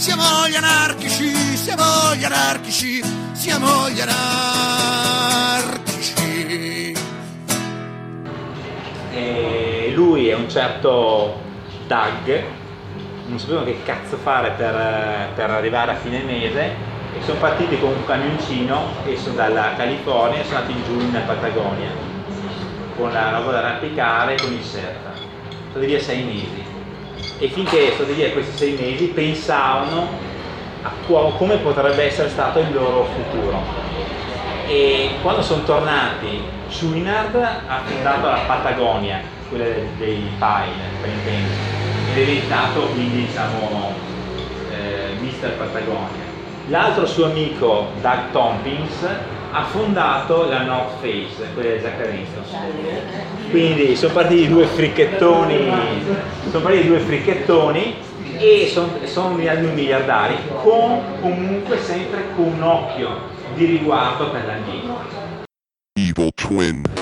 siamo 0.00 0.48
gli 0.48 0.56
anarchici, 0.56 1.28
siamo 1.58 2.14
gli 2.16 2.24
anarchici, 2.24 3.02
siamo 3.32 3.90
gli 3.90 4.00
anarchici. 4.00 4.16
E 9.12 9.92
lui 9.94 10.28
è 10.28 10.34
un 10.34 10.48
certo 10.48 11.38
Doug, 11.86 12.42
non 13.26 13.38
sapevano 13.38 13.66
che 13.66 13.82
cazzo 13.84 14.16
fare 14.16 14.52
per, 14.52 15.32
per 15.34 15.50
arrivare 15.50 15.92
a 15.92 15.96
fine 15.96 16.22
mese 16.22 16.62
e 17.14 17.22
sono 17.22 17.38
partiti 17.38 17.78
con 17.78 17.90
un 17.90 18.06
camioncino 18.06 19.04
e 19.04 19.18
sono 19.18 19.34
dalla 19.34 19.74
California 19.76 20.40
e 20.40 20.44
sono 20.44 20.60
andati 20.60 20.82
giù 20.82 20.98
in 20.98 21.22
Patagonia 21.26 21.90
con 22.96 23.12
la 23.12 23.32
roba 23.36 23.50
da 23.52 23.58
arrampicare 23.58 24.36
e 24.36 24.40
con 24.40 24.50
il 24.50 24.64
surf. 24.64 24.96
Sono 25.72 25.84
via 25.84 26.00
sei 26.00 26.22
mesi 26.22 26.69
e 27.40 27.48
finché 27.48 27.94
sono 27.96 28.12
via 28.12 28.30
questi 28.32 28.56
sei 28.56 28.76
mesi 28.78 29.06
pensavano 29.06 30.08
a 30.82 30.90
come 31.36 31.56
potrebbe 31.56 32.04
essere 32.04 32.28
stato 32.28 32.60
il 32.60 32.72
loro 32.72 33.08
futuro. 33.14 33.62
E 34.66 35.10
quando 35.22 35.42
sono 35.42 35.64
tornati, 35.64 36.40
Chouinard 36.68 37.34
ha 37.34 37.80
fondato 37.84 38.26
la 38.28 38.42
Patagonia, 38.46 39.20
quella 39.48 39.64
dei 39.98 40.30
Pine, 40.38 41.12
ed 42.12 42.16
è 42.16 42.24
diventato 42.24 42.82
quindi 42.88 43.26
diciamo 43.26 43.94
eh, 44.70 45.18
Mister 45.18 45.56
Patagonia. 45.56 46.28
L'altro 46.68 47.06
suo 47.06 47.24
amico, 47.24 47.88
Doug 48.00 48.30
Tompkins, 48.32 49.06
ha 49.52 49.64
fondato 49.64 50.48
la 50.48 50.62
North 50.62 51.00
Face, 51.00 51.52
quella 51.54 51.70
del 51.70 51.80
Zaccarenzo. 51.80 52.42
Quindi 53.50 53.96
sono 53.96 54.12
partiti 54.12 54.48
due 54.48 54.66
fricchettoni, 54.66 55.72
sono 56.50 56.62
partiti 56.62 56.86
due 56.86 56.98
fricchettoni 57.00 57.94
e 58.38 58.70
sono, 58.72 58.92
sono 59.04 59.34
miliardari, 59.34 60.36
con 60.62 61.02
comunque 61.20 61.78
sempre 61.78 62.26
con 62.36 62.46
un 62.46 62.62
occhio 62.62 63.08
di 63.54 63.64
riguardo 63.64 64.30
per 64.30 64.46
l'ambiente. 64.46 65.44
Evil 65.94 66.30
Twin. 66.34 66.99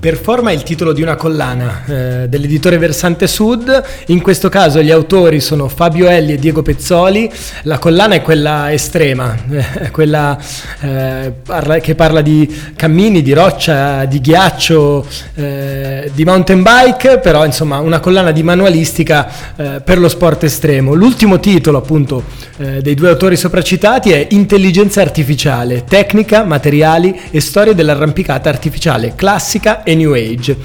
Performa 0.00 0.48
è 0.48 0.54
il 0.54 0.62
titolo 0.62 0.94
di 0.94 1.02
una 1.02 1.14
collana 1.14 1.84
eh, 1.84 2.26
dell'editore 2.26 2.78
Versante 2.78 3.26
Sud, 3.26 3.84
in 4.06 4.22
questo 4.22 4.48
caso 4.48 4.80
gli 4.80 4.90
autori 4.90 5.40
sono 5.40 5.68
Fabio 5.68 6.08
Elli 6.08 6.32
e 6.32 6.36
Diego 6.36 6.62
Pezzoli, 6.62 7.30
la 7.64 7.78
collana 7.78 8.14
è 8.14 8.22
quella 8.22 8.72
estrema, 8.72 9.36
eh, 9.50 9.90
quella 9.90 10.38
eh, 10.80 11.34
parla, 11.44 11.80
che 11.80 11.94
parla 11.94 12.22
di 12.22 12.50
cammini, 12.74 13.20
di 13.20 13.34
roccia, 13.34 14.06
di 14.06 14.22
ghiaccio, 14.22 15.06
eh, 15.34 16.10
di 16.14 16.24
mountain 16.24 16.62
bike, 16.62 17.18
però 17.18 17.44
insomma 17.44 17.80
una 17.80 18.00
collana 18.00 18.30
di 18.30 18.42
manualistica 18.42 19.28
eh, 19.54 19.80
per 19.84 19.98
lo 19.98 20.08
sport 20.08 20.44
estremo. 20.44 20.94
L'ultimo 20.94 21.38
titolo 21.40 21.76
appunto 21.76 22.24
eh, 22.56 22.80
dei 22.80 22.94
due 22.94 23.10
autori 23.10 23.36
sopracitati 23.36 24.12
è 24.12 24.28
Intelligenza 24.30 25.02
artificiale, 25.02 25.84
tecnica, 25.84 26.42
materiali 26.42 27.20
e 27.30 27.40
storia 27.42 27.74
dell'arrampicata 27.74 28.48
artificiale 28.48 29.12
classica 29.14 29.82
e 29.82 29.89
New 29.94 30.12
Age. 30.12 30.56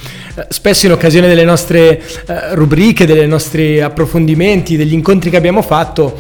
Spesso 0.49 0.85
in 0.85 0.91
occasione 0.91 1.27
delle 1.27 1.45
nostre 1.45 1.99
eh, 1.99 2.55
rubriche, 2.55 3.05
dei 3.05 3.27
nostri 3.27 3.81
approfondimenti, 3.81 4.77
degli 4.77 4.93
incontri 4.93 5.29
che 5.29 5.38
abbiamo 5.38 5.61
fatto, 5.61 6.17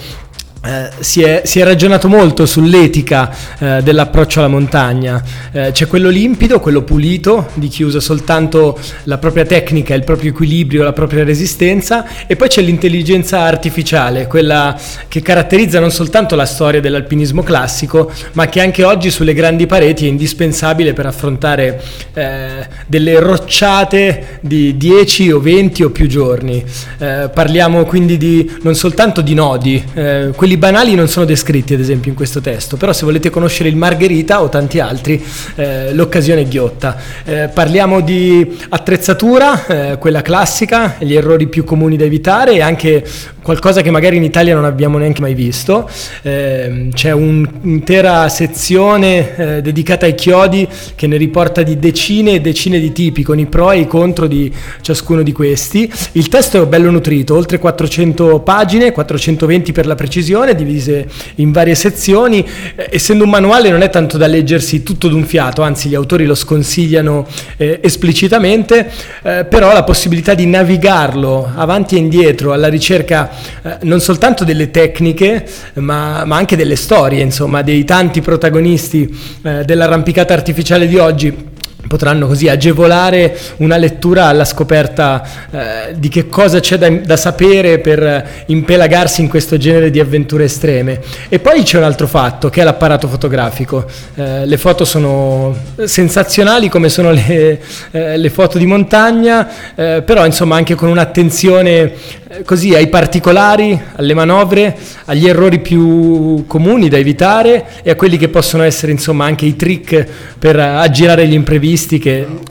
eh, 0.65 0.89
si, 0.99 1.21
è, 1.21 1.43
si, 1.45 1.59
è, 1.59 1.63
ragionato 1.63 2.07
molto 2.07 2.45
sull'etica 2.45 3.31
eh, 3.59 3.81
dell'approccio 3.83 4.39
alla 4.39 4.47
montagna. 4.47 5.23
Eh, 5.51 5.71
c'è 5.71 5.87
quello 5.87 6.09
limpido, 6.09 6.59
quello 6.59 6.81
pulito, 6.81 7.49
di 7.53 7.67
chi 7.67 7.83
usa 7.83 7.99
soltanto 7.99 8.79
la 9.03 9.17
propria 9.17 9.45
tecnica, 9.45 9.93
il 9.93 10.03
proprio 10.03 10.31
equilibrio, 10.31 10.83
la 10.83 10.93
propria 10.93 11.23
resistenza, 11.23 12.05
e 12.25 12.35
poi 12.35 12.47
c'è 12.47 12.61
l'intelligenza 12.61 13.41
artificiale, 13.41 14.27
quella 14.27 14.75
che 15.07 15.21
caratterizza 15.21 15.79
non 15.79 15.91
soltanto 15.91 16.35
la 16.35 16.45
storia 16.45 16.81
dell'alpinismo 16.81 17.43
classico, 17.43 18.11
ma 18.33 18.47
che 18.47 18.61
anche 18.61 18.83
oggi 18.83 19.11
sulle 19.11 19.33
grandi 19.33 19.67
pareti 19.67 20.05
è 20.05 20.09
indispensabile 20.09 20.93
per 20.93 21.05
affrontare 21.05 21.81
eh, 22.13 22.67
delle 22.87 23.19
rocciate 23.19 24.39
di 24.41 24.77
10 24.77 25.31
o 25.31 25.39
20 25.39 25.83
o 25.83 25.89
più 25.89 26.07
giorni. 26.07 26.63
Eh, 26.97 27.29
parliamo 27.33 27.85
quindi 27.85 28.17
di, 28.17 28.51
non 28.61 28.75
soltanto 28.75 29.21
di 29.21 29.33
nodi, 29.33 29.83
eh, 29.93 30.31
quelli 30.35 30.54
quelli 30.55 30.57
banali 30.57 30.95
non 30.95 31.07
sono 31.07 31.25
descritti 31.25 31.73
ad 31.73 31.79
esempio 31.79 32.09
in 32.09 32.15
questo 32.15 32.41
testo, 32.41 32.77
però 32.77 32.93
se 32.93 33.05
volete 33.05 33.29
conoscere 33.29 33.69
il 33.69 33.75
Margherita 33.75 34.41
o 34.41 34.49
tanti 34.49 34.79
altri, 34.79 35.23
eh, 35.55 35.93
l'occasione 35.93 36.41
è 36.41 36.45
ghiotta. 36.45 36.97
Eh, 37.25 37.49
parliamo 37.53 38.01
di 38.01 38.57
attrezzatura, 38.69 39.65
eh, 39.65 39.97
quella 39.97 40.21
classica, 40.21 40.95
gli 40.99 41.13
errori 41.13 41.47
più 41.47 41.63
comuni 41.63 41.97
da 41.97 42.05
evitare 42.05 42.53
e 42.53 42.61
anche 42.61 43.03
qualcosa 43.45 43.81
che 43.81 43.91
magari 43.91 44.17
in 44.17 44.23
Italia 44.23 44.55
non 44.55 44.65
abbiamo 44.65 44.97
neanche 44.97 45.21
mai 45.21 45.35
visto. 45.35 45.87
Eh, 46.23 46.89
c'è 46.91 47.11
un'intera 47.11 48.27
sezione 48.27 49.35
eh, 49.35 49.61
dedicata 49.61 50.07
ai 50.07 50.15
chiodi 50.15 50.67
che 50.95 51.05
ne 51.05 51.15
riporta 51.17 51.61
di 51.61 51.77
decine 51.77 52.31
e 52.31 52.41
decine 52.41 52.79
di 52.79 52.91
tipi, 52.91 53.21
con 53.21 53.37
i 53.37 53.45
pro 53.45 53.71
e 53.71 53.81
i 53.81 53.87
contro 53.87 54.25
di 54.25 54.51
ciascuno 54.81 55.21
di 55.21 55.31
questi. 55.31 55.91
Il 56.13 56.27
testo 56.27 56.63
è 56.63 56.65
bello 56.65 56.89
nutrito, 56.89 57.35
oltre 57.35 57.59
400 57.59 58.39
pagine, 58.39 58.91
420 58.91 59.71
per 59.71 59.85
la 59.85 59.95
precisione, 59.95 60.44
divise 60.53 61.07
in 61.35 61.51
varie 61.51 61.75
sezioni. 61.75 62.45
Eh, 62.75 62.89
essendo 62.91 63.23
un 63.23 63.29
manuale 63.29 63.69
non 63.69 63.81
è 63.81 63.89
tanto 63.89 64.17
da 64.17 64.27
leggersi 64.27 64.83
tutto 64.83 65.07
d'un 65.07 65.23
fiato, 65.25 65.61
anzi 65.61 65.89
gli 65.89 65.95
autori 65.95 66.25
lo 66.25 66.35
sconsigliano 66.35 67.25
eh, 67.57 67.79
esplicitamente, 67.81 68.91
eh, 69.23 69.45
però 69.45 69.73
la 69.73 69.83
possibilità 69.83 70.33
di 70.33 70.45
navigarlo 70.45 71.51
avanti 71.55 71.95
e 71.95 71.99
indietro 71.99 72.53
alla 72.53 72.67
ricerca 72.67 73.29
eh, 73.61 73.77
non 73.81 73.99
soltanto 73.99 74.43
delle 74.43 74.71
tecniche, 74.71 75.47
ma, 75.75 76.25
ma, 76.25 76.35
anche 76.35 76.55
delle 76.55 76.75
storie, 76.75 77.21
insomma, 77.21 77.61
dei 77.61 77.83
tanti 77.85 78.21
protagonisti 78.21 79.17
eh, 79.41 79.63
dell'arrampicata 79.63 80.33
artificiale 80.33 80.87
di 80.87 80.97
oggi 80.97 81.53
potranno 81.87 82.27
così 82.27 82.47
agevolare 82.47 83.37
una 83.57 83.77
lettura 83.77 84.25
alla 84.25 84.45
scoperta 84.45 85.23
eh, 85.51 85.95
di 85.97 86.09
che 86.09 86.27
cosa 86.27 86.59
c'è 86.59 86.77
da, 86.77 86.89
da, 86.89 87.17
sapere 87.17 87.79
per 87.79 88.43
impelagarsi 88.47 89.21
in 89.21 89.27
questo 89.27 89.57
genere 89.57 89.91
di 89.91 89.99
avventure 89.99 90.45
estreme. 90.45 91.01
E 91.29 91.39
poi 91.39 91.63
c'è 91.63 91.77
un 91.77 91.83
altro 91.83 92.07
fatto 92.07 92.49
che 92.49 92.61
è 92.61 92.63
l'apparato 92.63 93.07
fotografico. 93.07 93.85
Eh, 94.15 94.45
le 94.45 94.57
foto 94.57 94.85
sono 94.85 95.55
sensazionali 95.83 96.69
come 96.69 96.89
sono 96.89 97.11
le, 97.11 97.59
eh, 97.91 98.17
le 98.17 98.29
foto 98.29 98.57
di 98.57 98.65
montagna, 98.65 99.47
eh, 99.75 100.03
però 100.05 100.25
insomma 100.25 100.55
anche 100.55 100.75
con 100.75 100.89
un'attenzione 100.89 101.93
eh, 102.27 102.43
così 102.43 102.73
ai 102.73 102.87
particolari, 102.87 103.79
alle 103.95 104.13
manovre, 104.13 104.75
agli 105.05 105.27
errori 105.27 105.59
più 105.59 106.45
comuni 106.47 106.89
da 106.89 106.97
evitare 106.97 107.65
e 107.83 107.91
a 107.91 107.95
quelli 107.95 108.17
che 108.17 108.29
possono 108.29 108.63
essere 108.63 108.91
insomma 108.91 109.25
anche 109.25 109.45
i 109.45 109.55
trick 109.55 110.05
per 110.37 110.59
aggirare 110.59 111.27
gli 111.27 111.33
imprevisti 111.33 111.73
artisti 111.75 111.99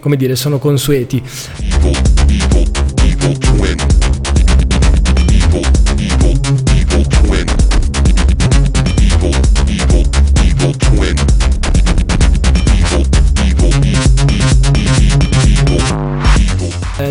come 0.00 0.16
dire, 0.16 0.37
sono 0.37 0.58
consueti. 0.58 1.22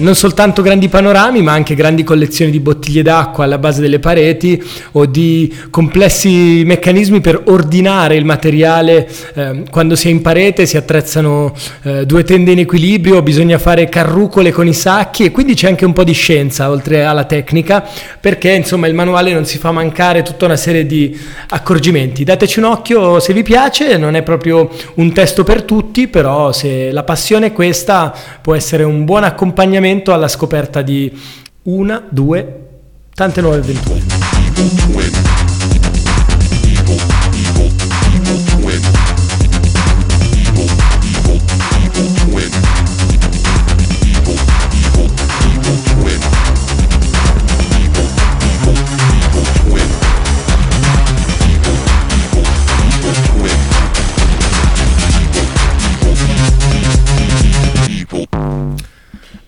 Non 0.03 0.15
soltanto 0.15 0.61
grandi 0.61 0.89
panorami, 0.89 1.41
ma 1.41 1.53
anche 1.53 1.75
grandi 1.75 2.03
collezioni 2.03 2.51
di 2.51 2.59
bottiglie 2.59 3.01
d'acqua 3.01 3.45
alla 3.45 3.57
base 3.57 3.79
delle 3.79 3.99
pareti 3.99 4.61
o 4.91 5.05
di 5.05 5.51
complessi 5.69 6.63
meccanismi 6.65 7.21
per 7.21 7.43
ordinare 7.45 8.15
il 8.15 8.25
materiale. 8.25 9.09
Eh, 9.33 9.63
quando 9.71 9.95
si 9.95 10.09
è 10.09 10.11
in 10.11 10.21
parete 10.21 10.65
si 10.65 10.75
attrezzano 10.77 11.53
eh, 11.83 12.05
due 12.05 12.23
tende 12.23 12.51
in 12.51 12.59
equilibrio, 12.59 13.21
bisogna 13.21 13.57
fare 13.57 13.87
carrucole 13.87 14.51
con 14.51 14.67
i 14.67 14.73
sacchi 14.73 15.23
e 15.23 15.31
quindi 15.31 15.55
c'è 15.55 15.67
anche 15.67 15.85
un 15.85 15.93
po' 15.93 16.03
di 16.03 16.13
scienza 16.13 16.69
oltre 16.69 17.05
alla 17.05 17.23
tecnica, 17.23 17.87
perché 18.19 18.51
insomma 18.51 18.87
il 18.87 18.93
manuale 18.93 19.33
non 19.33 19.45
si 19.45 19.57
fa 19.57 19.71
mancare 19.71 20.21
tutta 20.21 20.45
una 20.45 20.57
serie 20.57 20.85
di 20.85 21.17
accorgimenti. 21.49 22.25
Dateci 22.25 22.59
un 22.59 22.65
occhio 22.65 23.21
se 23.21 23.31
vi 23.31 23.43
piace, 23.43 23.95
non 23.97 24.15
è 24.15 24.21
proprio 24.21 24.69
un 24.95 25.13
testo 25.13 25.43
per 25.45 25.63
tutti, 25.63 26.09
però 26.09 26.51
se 26.51 26.91
la 26.91 27.03
passione 27.03 27.47
è 27.47 27.53
questa 27.53 28.13
può 28.41 28.53
essere 28.53 28.83
un 28.83 29.05
buon 29.05 29.23
accompagnamento 29.23 29.91
alla 30.13 30.27
scoperta 30.27 30.81
di 30.81 31.11
una, 31.63 32.03
due, 32.09 32.59
tante 33.13 33.41
nuove 33.41 33.57
avventure. 33.57 35.22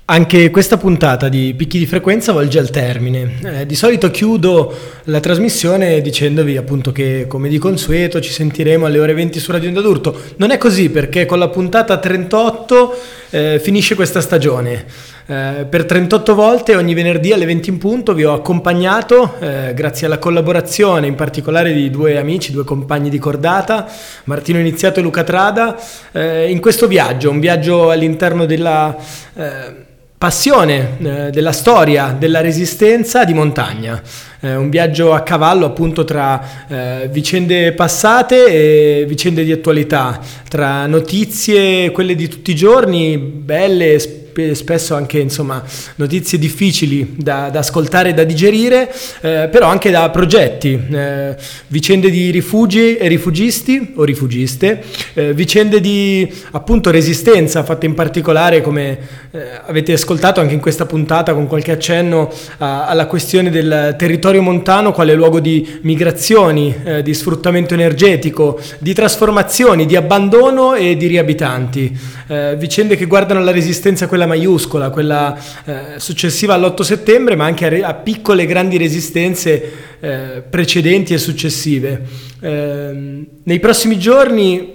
Anche 0.08 0.52
questa 0.52 0.78
puntata 0.78 1.30
di 1.30 1.56
Picchi 1.56 1.80
di 1.80 1.88
Frequenza 1.88 2.32
volge 2.32 2.60
al 2.60 2.70
termine. 2.70 3.40
Eh, 3.44 3.66
di 3.66 3.74
solito 3.74 4.12
chiudo 4.12 4.72
la 5.06 5.20
trasmissione 5.20 6.00
dicendovi 6.00 6.58
appunto 6.58 6.92
che 6.92 7.26
come 7.28 7.50
di 7.50 7.58
consueto 7.58 8.22
ci 8.22 8.32
sentiremo 8.32 8.86
alle 8.86 9.00
ore 9.00 9.16
20 9.16 9.40
su 9.40 9.52
Radio 9.52 9.70
Onda. 9.70 10.14
Non 10.36 10.52
è 10.52 10.60
così 10.60 10.92
perché 10.92 11.26
con 11.26 11.40
la 11.40 11.50
puntata 11.50 11.98
38 11.98 13.00
eh, 13.32 13.60
finisce 13.60 13.96
questa 13.96 14.22
stagione. 14.22 14.86
Eh, 15.26 15.66
per 15.68 15.86
38 15.86 16.36
volte 16.36 16.76
ogni 16.76 16.94
venerdì 16.94 17.34
alle 17.34 17.46
20 17.46 17.70
in 17.72 17.78
punto 17.80 18.14
vi 18.14 18.26
ho 18.26 18.34
accompagnato 18.34 19.34
eh, 19.40 19.74
grazie 19.74 20.06
alla 20.06 20.20
collaborazione 20.20 21.08
in 21.08 21.16
particolare 21.16 21.74
di 21.74 21.90
due 21.90 22.20
amici, 22.20 22.52
due 22.52 22.64
compagni 22.64 23.10
di 23.10 23.18
cordata, 23.18 23.88
Martino 24.26 24.60
Iniziato 24.60 25.00
e 25.00 25.02
Luca 25.02 25.24
Trada, 25.24 25.76
eh, 26.12 26.52
in 26.52 26.60
questo 26.60 26.86
viaggio, 26.86 27.32
un 27.32 27.40
viaggio 27.40 27.90
all'interno 27.90 28.46
della 28.46 28.96
eh, 29.34 29.94
passione 30.18 30.98
eh, 31.00 31.30
della 31.30 31.52
storia 31.52 32.16
della 32.18 32.42
resistenza 32.42 33.26
di 33.26 33.34
montagna. 33.34 34.02
Eh, 34.40 34.56
un 34.56 34.70
viaggio 34.70 35.14
a 35.14 35.22
cavallo 35.22 35.66
appunto 35.66 36.04
tra 36.04 36.68
eh, 36.68 37.10
vicende 37.12 37.74
passate 37.74 38.46
e 38.46 39.06
vicende 39.08 39.44
di 39.44 39.52
attualità, 39.52 40.20
tra 40.48 40.86
notizie, 40.88 41.92
quelle 41.92 42.16
di 42.16 42.28
tutti 42.28 42.52
i 42.52 42.56
giorni, 42.56 43.18
belle, 43.18 44.25
spesso 44.54 44.96
anche 44.96 45.20
insomma, 45.20 45.64
notizie 45.96 46.38
difficili 46.38 47.16
da, 47.18 47.50
da, 47.50 47.60
ascoltare 47.60 48.10
e 48.10 48.14
da 48.14 48.24
digerire, 48.24 48.92
eh, 49.22 49.48
però 49.52 49.68
anche 49.68 49.92
da 49.92 50.10
progetti, 50.10 50.80
eh, 50.92 51.36
vicende 51.68 52.10
di 52.10 52.32
rifugi 52.32 52.98
e 52.98 53.08
rifugisti 53.08 53.94
o 53.96 54.04
rifugiste, 54.04 54.84
eh, 55.14 55.34
vicende 55.34 55.80
di 55.80 56.32
appunto 56.52 56.92
resistenza 56.92 57.64
fatte 57.64 57.86
in 57.86 57.94
particolare 57.94 58.62
come 58.62 58.98
eh, 59.32 59.62
avete 59.66 59.94
ascoltato 59.94 60.40
anche 60.40 60.54
in 60.54 60.60
questa 60.60 60.86
puntata 60.86 61.34
con 61.34 61.48
qualche 61.48 61.72
accenno 61.72 62.32
a, 62.58 62.88
alla 62.88 63.06
questione 63.06 63.50
del 63.50 63.96
territorio 63.98 64.42
montano 64.42 64.92
quale 64.92 65.14
luogo 65.14 65.40
di 65.40 65.80
migrazioni, 65.82 66.74
eh, 66.84 67.02
di 67.02 67.14
sfruttamento 67.14 67.74
energetico, 67.74 68.60
di 68.80 68.94
trasformazioni, 68.94 69.86
di 69.86 69.96
abbandono 69.96 70.74
e 70.74 70.96
di 70.96 71.08
riabitanti, 71.08 71.98
eh, 72.28 72.56
vicende 72.58 72.96
che 72.96 73.06
guardano 73.06 73.40
alla 73.40 73.52
resistenza 73.52 74.08
quella 74.08 74.25
quella 74.26 74.28
maiuscola, 74.28 74.90
quella 74.90 75.38
eh, 75.66 76.00
successiva 76.00 76.56
all'8 76.56 76.82
settembre, 76.82 77.36
ma 77.36 77.46
anche 77.46 77.84
a, 77.84 77.88
a 77.88 77.94
piccole 77.94 78.44
e 78.44 78.46
grandi 78.46 78.78
resistenze 78.78 79.72
eh, 80.00 80.44
precedenti 80.50 81.14
e 81.14 81.18
successive. 81.18 82.02
Eh, 82.40 83.26
nei 83.44 83.60
prossimi 83.60 83.98
giorni 83.98 84.75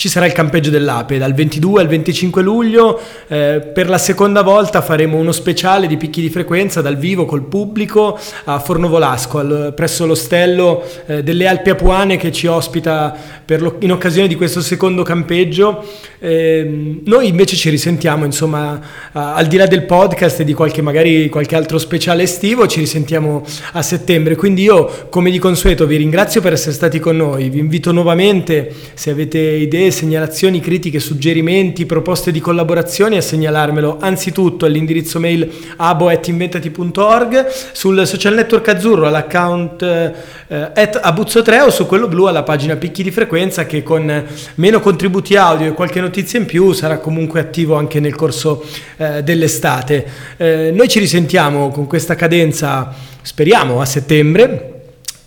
ci 0.00 0.08
sarà 0.08 0.24
il 0.24 0.32
campeggio 0.32 0.70
dell'Ape 0.70 1.18
dal 1.18 1.34
22 1.34 1.82
al 1.82 1.86
25 1.86 2.40
luglio. 2.40 2.98
Eh, 3.28 3.60
per 3.60 3.86
la 3.90 3.98
seconda 3.98 4.40
volta 4.40 4.80
faremo 4.80 5.18
uno 5.18 5.30
speciale 5.30 5.86
di 5.86 5.98
picchi 5.98 6.22
di 6.22 6.30
frequenza 6.30 6.80
dal 6.80 6.96
vivo 6.96 7.26
col 7.26 7.42
pubblico 7.42 8.18
a 8.44 8.58
Fornovolasco, 8.60 9.36
al, 9.36 9.72
presso 9.76 10.06
l'ostello 10.06 10.82
eh, 11.04 11.22
delle 11.22 11.46
Alpi 11.46 11.68
Apuane 11.68 12.16
che 12.16 12.32
ci 12.32 12.46
ospita 12.46 13.14
lo, 13.44 13.76
in 13.80 13.92
occasione 13.92 14.26
di 14.26 14.36
questo 14.36 14.62
secondo 14.62 15.02
campeggio. 15.02 15.84
Eh, 16.18 17.00
noi 17.04 17.28
invece 17.28 17.56
ci 17.56 17.68
risentiamo, 17.68 18.24
insomma, 18.24 18.80
a, 19.12 19.34
al 19.34 19.48
di 19.48 19.58
là 19.58 19.66
del 19.66 19.84
podcast 19.84 20.40
e 20.40 20.44
di 20.44 20.54
qualche, 20.54 20.80
magari 20.80 21.28
qualche 21.28 21.56
altro 21.56 21.76
speciale 21.76 22.22
estivo, 22.22 22.66
ci 22.66 22.80
risentiamo 22.80 23.44
a 23.72 23.82
settembre. 23.82 24.34
Quindi 24.34 24.62
io, 24.62 25.08
come 25.10 25.30
di 25.30 25.38
consueto, 25.38 25.84
vi 25.84 25.96
ringrazio 25.96 26.40
per 26.40 26.54
essere 26.54 26.72
stati 26.72 26.98
con 26.98 27.18
noi. 27.18 27.50
Vi 27.50 27.58
invito 27.58 27.92
nuovamente, 27.92 28.72
se 28.94 29.10
avete 29.10 29.38
idee, 29.38 29.88
segnalazioni, 29.90 30.60
critiche, 30.60 31.00
suggerimenti, 31.00 31.86
proposte 31.86 32.30
di 32.30 32.40
collaborazione 32.40 33.16
a 33.16 33.20
segnalarmelo 33.20 33.98
anzitutto 34.00 34.66
all'indirizzo 34.66 35.18
mail 35.18 35.50
abo.inventati.org, 35.76 37.46
sul 37.72 38.06
social 38.06 38.34
network 38.34 38.68
azzurro 38.68 39.06
all'account 39.06 39.82
eh, 39.82 40.12
abuzzo3 40.48 41.60
o 41.62 41.70
su 41.70 41.86
quello 41.86 42.08
blu 42.08 42.24
alla 42.24 42.42
pagina 42.42 42.76
picchi 42.76 43.02
di 43.02 43.10
frequenza 43.10 43.66
che 43.66 43.82
con 43.82 44.24
meno 44.56 44.80
contributi 44.80 45.36
audio 45.36 45.68
e 45.68 45.72
qualche 45.72 46.00
notizia 46.00 46.38
in 46.38 46.46
più 46.46 46.72
sarà 46.72 46.98
comunque 46.98 47.40
attivo 47.40 47.76
anche 47.76 48.00
nel 48.00 48.14
corso 48.14 48.64
eh, 48.96 49.22
dell'estate. 49.22 50.06
Eh, 50.36 50.70
noi 50.74 50.88
ci 50.88 50.98
risentiamo 50.98 51.70
con 51.70 51.86
questa 51.86 52.14
cadenza, 52.14 52.94
speriamo, 53.22 53.80
a 53.80 53.84
settembre. 53.84 54.74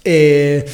E 0.02 0.66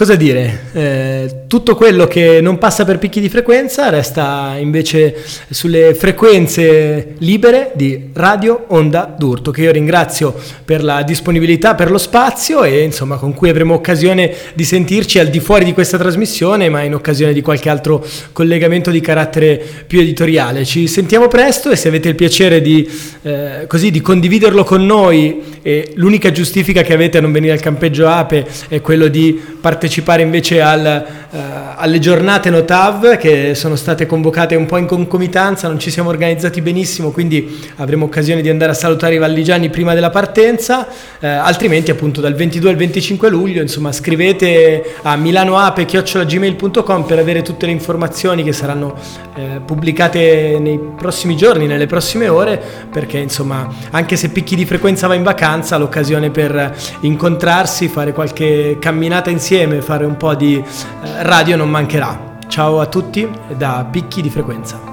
Cosa 0.00 0.14
dire? 0.14 0.60
Eh, 0.72 1.44
tutto 1.46 1.74
quello 1.74 2.06
che 2.06 2.40
non 2.40 2.56
passa 2.56 2.86
per 2.86 2.96
picchi 2.96 3.20
di 3.20 3.28
frequenza 3.28 3.90
resta 3.90 4.56
invece 4.58 5.14
sulle 5.50 5.92
frequenze 5.92 7.16
libere 7.18 7.72
di 7.74 8.08
Radio 8.14 8.64
Onda 8.68 9.14
d'Urto, 9.18 9.50
che 9.50 9.60
io 9.60 9.70
ringrazio 9.70 10.34
per 10.64 10.82
la 10.82 11.02
disponibilità, 11.02 11.74
per 11.74 11.90
lo 11.90 11.98
spazio 11.98 12.64
e 12.64 12.80
insomma 12.80 13.16
con 13.16 13.34
cui 13.34 13.50
avremo 13.50 13.74
occasione 13.74 14.32
di 14.54 14.64
sentirci 14.64 15.18
al 15.18 15.26
di 15.26 15.38
fuori 15.38 15.66
di 15.66 15.74
questa 15.74 15.98
trasmissione, 15.98 16.70
ma 16.70 16.80
in 16.80 16.94
occasione 16.94 17.34
di 17.34 17.42
qualche 17.42 17.68
altro 17.68 18.02
collegamento 18.32 18.90
di 18.90 19.00
carattere 19.02 19.62
più 19.86 20.00
editoriale. 20.00 20.64
Ci 20.64 20.86
sentiamo 20.86 21.28
presto 21.28 21.70
e 21.70 21.76
se 21.76 21.88
avete 21.88 22.08
il 22.08 22.14
piacere 22.14 22.62
di, 22.62 22.88
eh, 23.20 23.66
così, 23.66 23.90
di 23.90 24.00
condividerlo 24.00 24.64
con 24.64 24.86
noi 24.86 25.42
e 25.60 25.90
l'unica 25.96 26.32
giustifica 26.32 26.80
che 26.80 26.94
avete 26.94 27.18
a 27.18 27.20
non 27.20 27.32
venire 27.32 27.52
al 27.52 27.60
campeggio 27.60 28.08
Ape 28.08 28.46
è 28.68 28.80
quello 28.80 29.08
di 29.08 29.38
partecipare 29.60 29.88
partecipare 29.90 30.22
invece 30.22 30.60
al, 30.62 31.04
uh, 31.30 31.36
alle 31.74 31.98
giornate 31.98 32.48
Notav 32.48 33.16
che 33.16 33.56
sono 33.56 33.74
state 33.74 34.06
convocate 34.06 34.54
un 34.54 34.66
po' 34.66 34.76
in 34.76 34.86
concomitanza, 34.86 35.66
non 35.66 35.80
ci 35.80 35.90
siamo 35.90 36.08
organizzati 36.08 36.60
benissimo, 36.60 37.10
quindi 37.10 37.60
avremo 37.76 38.04
occasione 38.04 38.40
di 38.40 38.48
andare 38.48 38.70
a 38.70 38.74
salutare 38.74 39.16
i 39.16 39.18
valligiani 39.18 39.68
prima 39.68 39.92
della 39.92 40.10
partenza, 40.10 40.86
uh, 40.88 41.26
altrimenti 41.26 41.90
appunto 41.90 42.20
dal 42.20 42.34
22 42.34 42.70
al 42.70 42.76
25 42.76 43.28
luglio, 43.28 43.60
insomma 43.60 43.90
scrivete 43.90 44.94
a 45.02 45.16
milanoape.gmail.com 45.16 47.02
per 47.04 47.18
avere 47.18 47.42
tutte 47.42 47.66
le 47.66 47.72
informazioni 47.72 48.44
che 48.44 48.52
saranno 48.52 48.96
uh, 49.34 49.64
pubblicate 49.64 50.58
nei 50.60 50.78
prossimi 50.96 51.36
giorni, 51.36 51.66
nelle 51.66 51.86
prossime 51.86 52.28
ore, 52.28 52.62
perché 52.90 53.18
insomma 53.18 53.68
anche 53.90 54.16
se 54.16 54.28
picchi 54.28 54.54
di 54.54 54.64
frequenza 54.64 55.08
va 55.08 55.14
in 55.14 55.24
vacanza, 55.24 55.76
l'occasione 55.76 56.30
per 56.30 56.76
incontrarsi, 57.00 57.88
fare 57.88 58.12
qualche 58.12 58.76
camminata 58.78 59.30
insieme, 59.30 59.79
fare 59.82 60.04
un 60.04 60.16
po' 60.16 60.34
di 60.34 60.56
eh, 60.56 61.22
radio 61.22 61.56
non 61.56 61.70
mancherà. 61.70 62.38
Ciao 62.48 62.80
a 62.80 62.86
tutti 62.86 63.28
da 63.56 63.86
Picchi 63.90 64.22
di 64.22 64.30
Frequenza. 64.30 64.89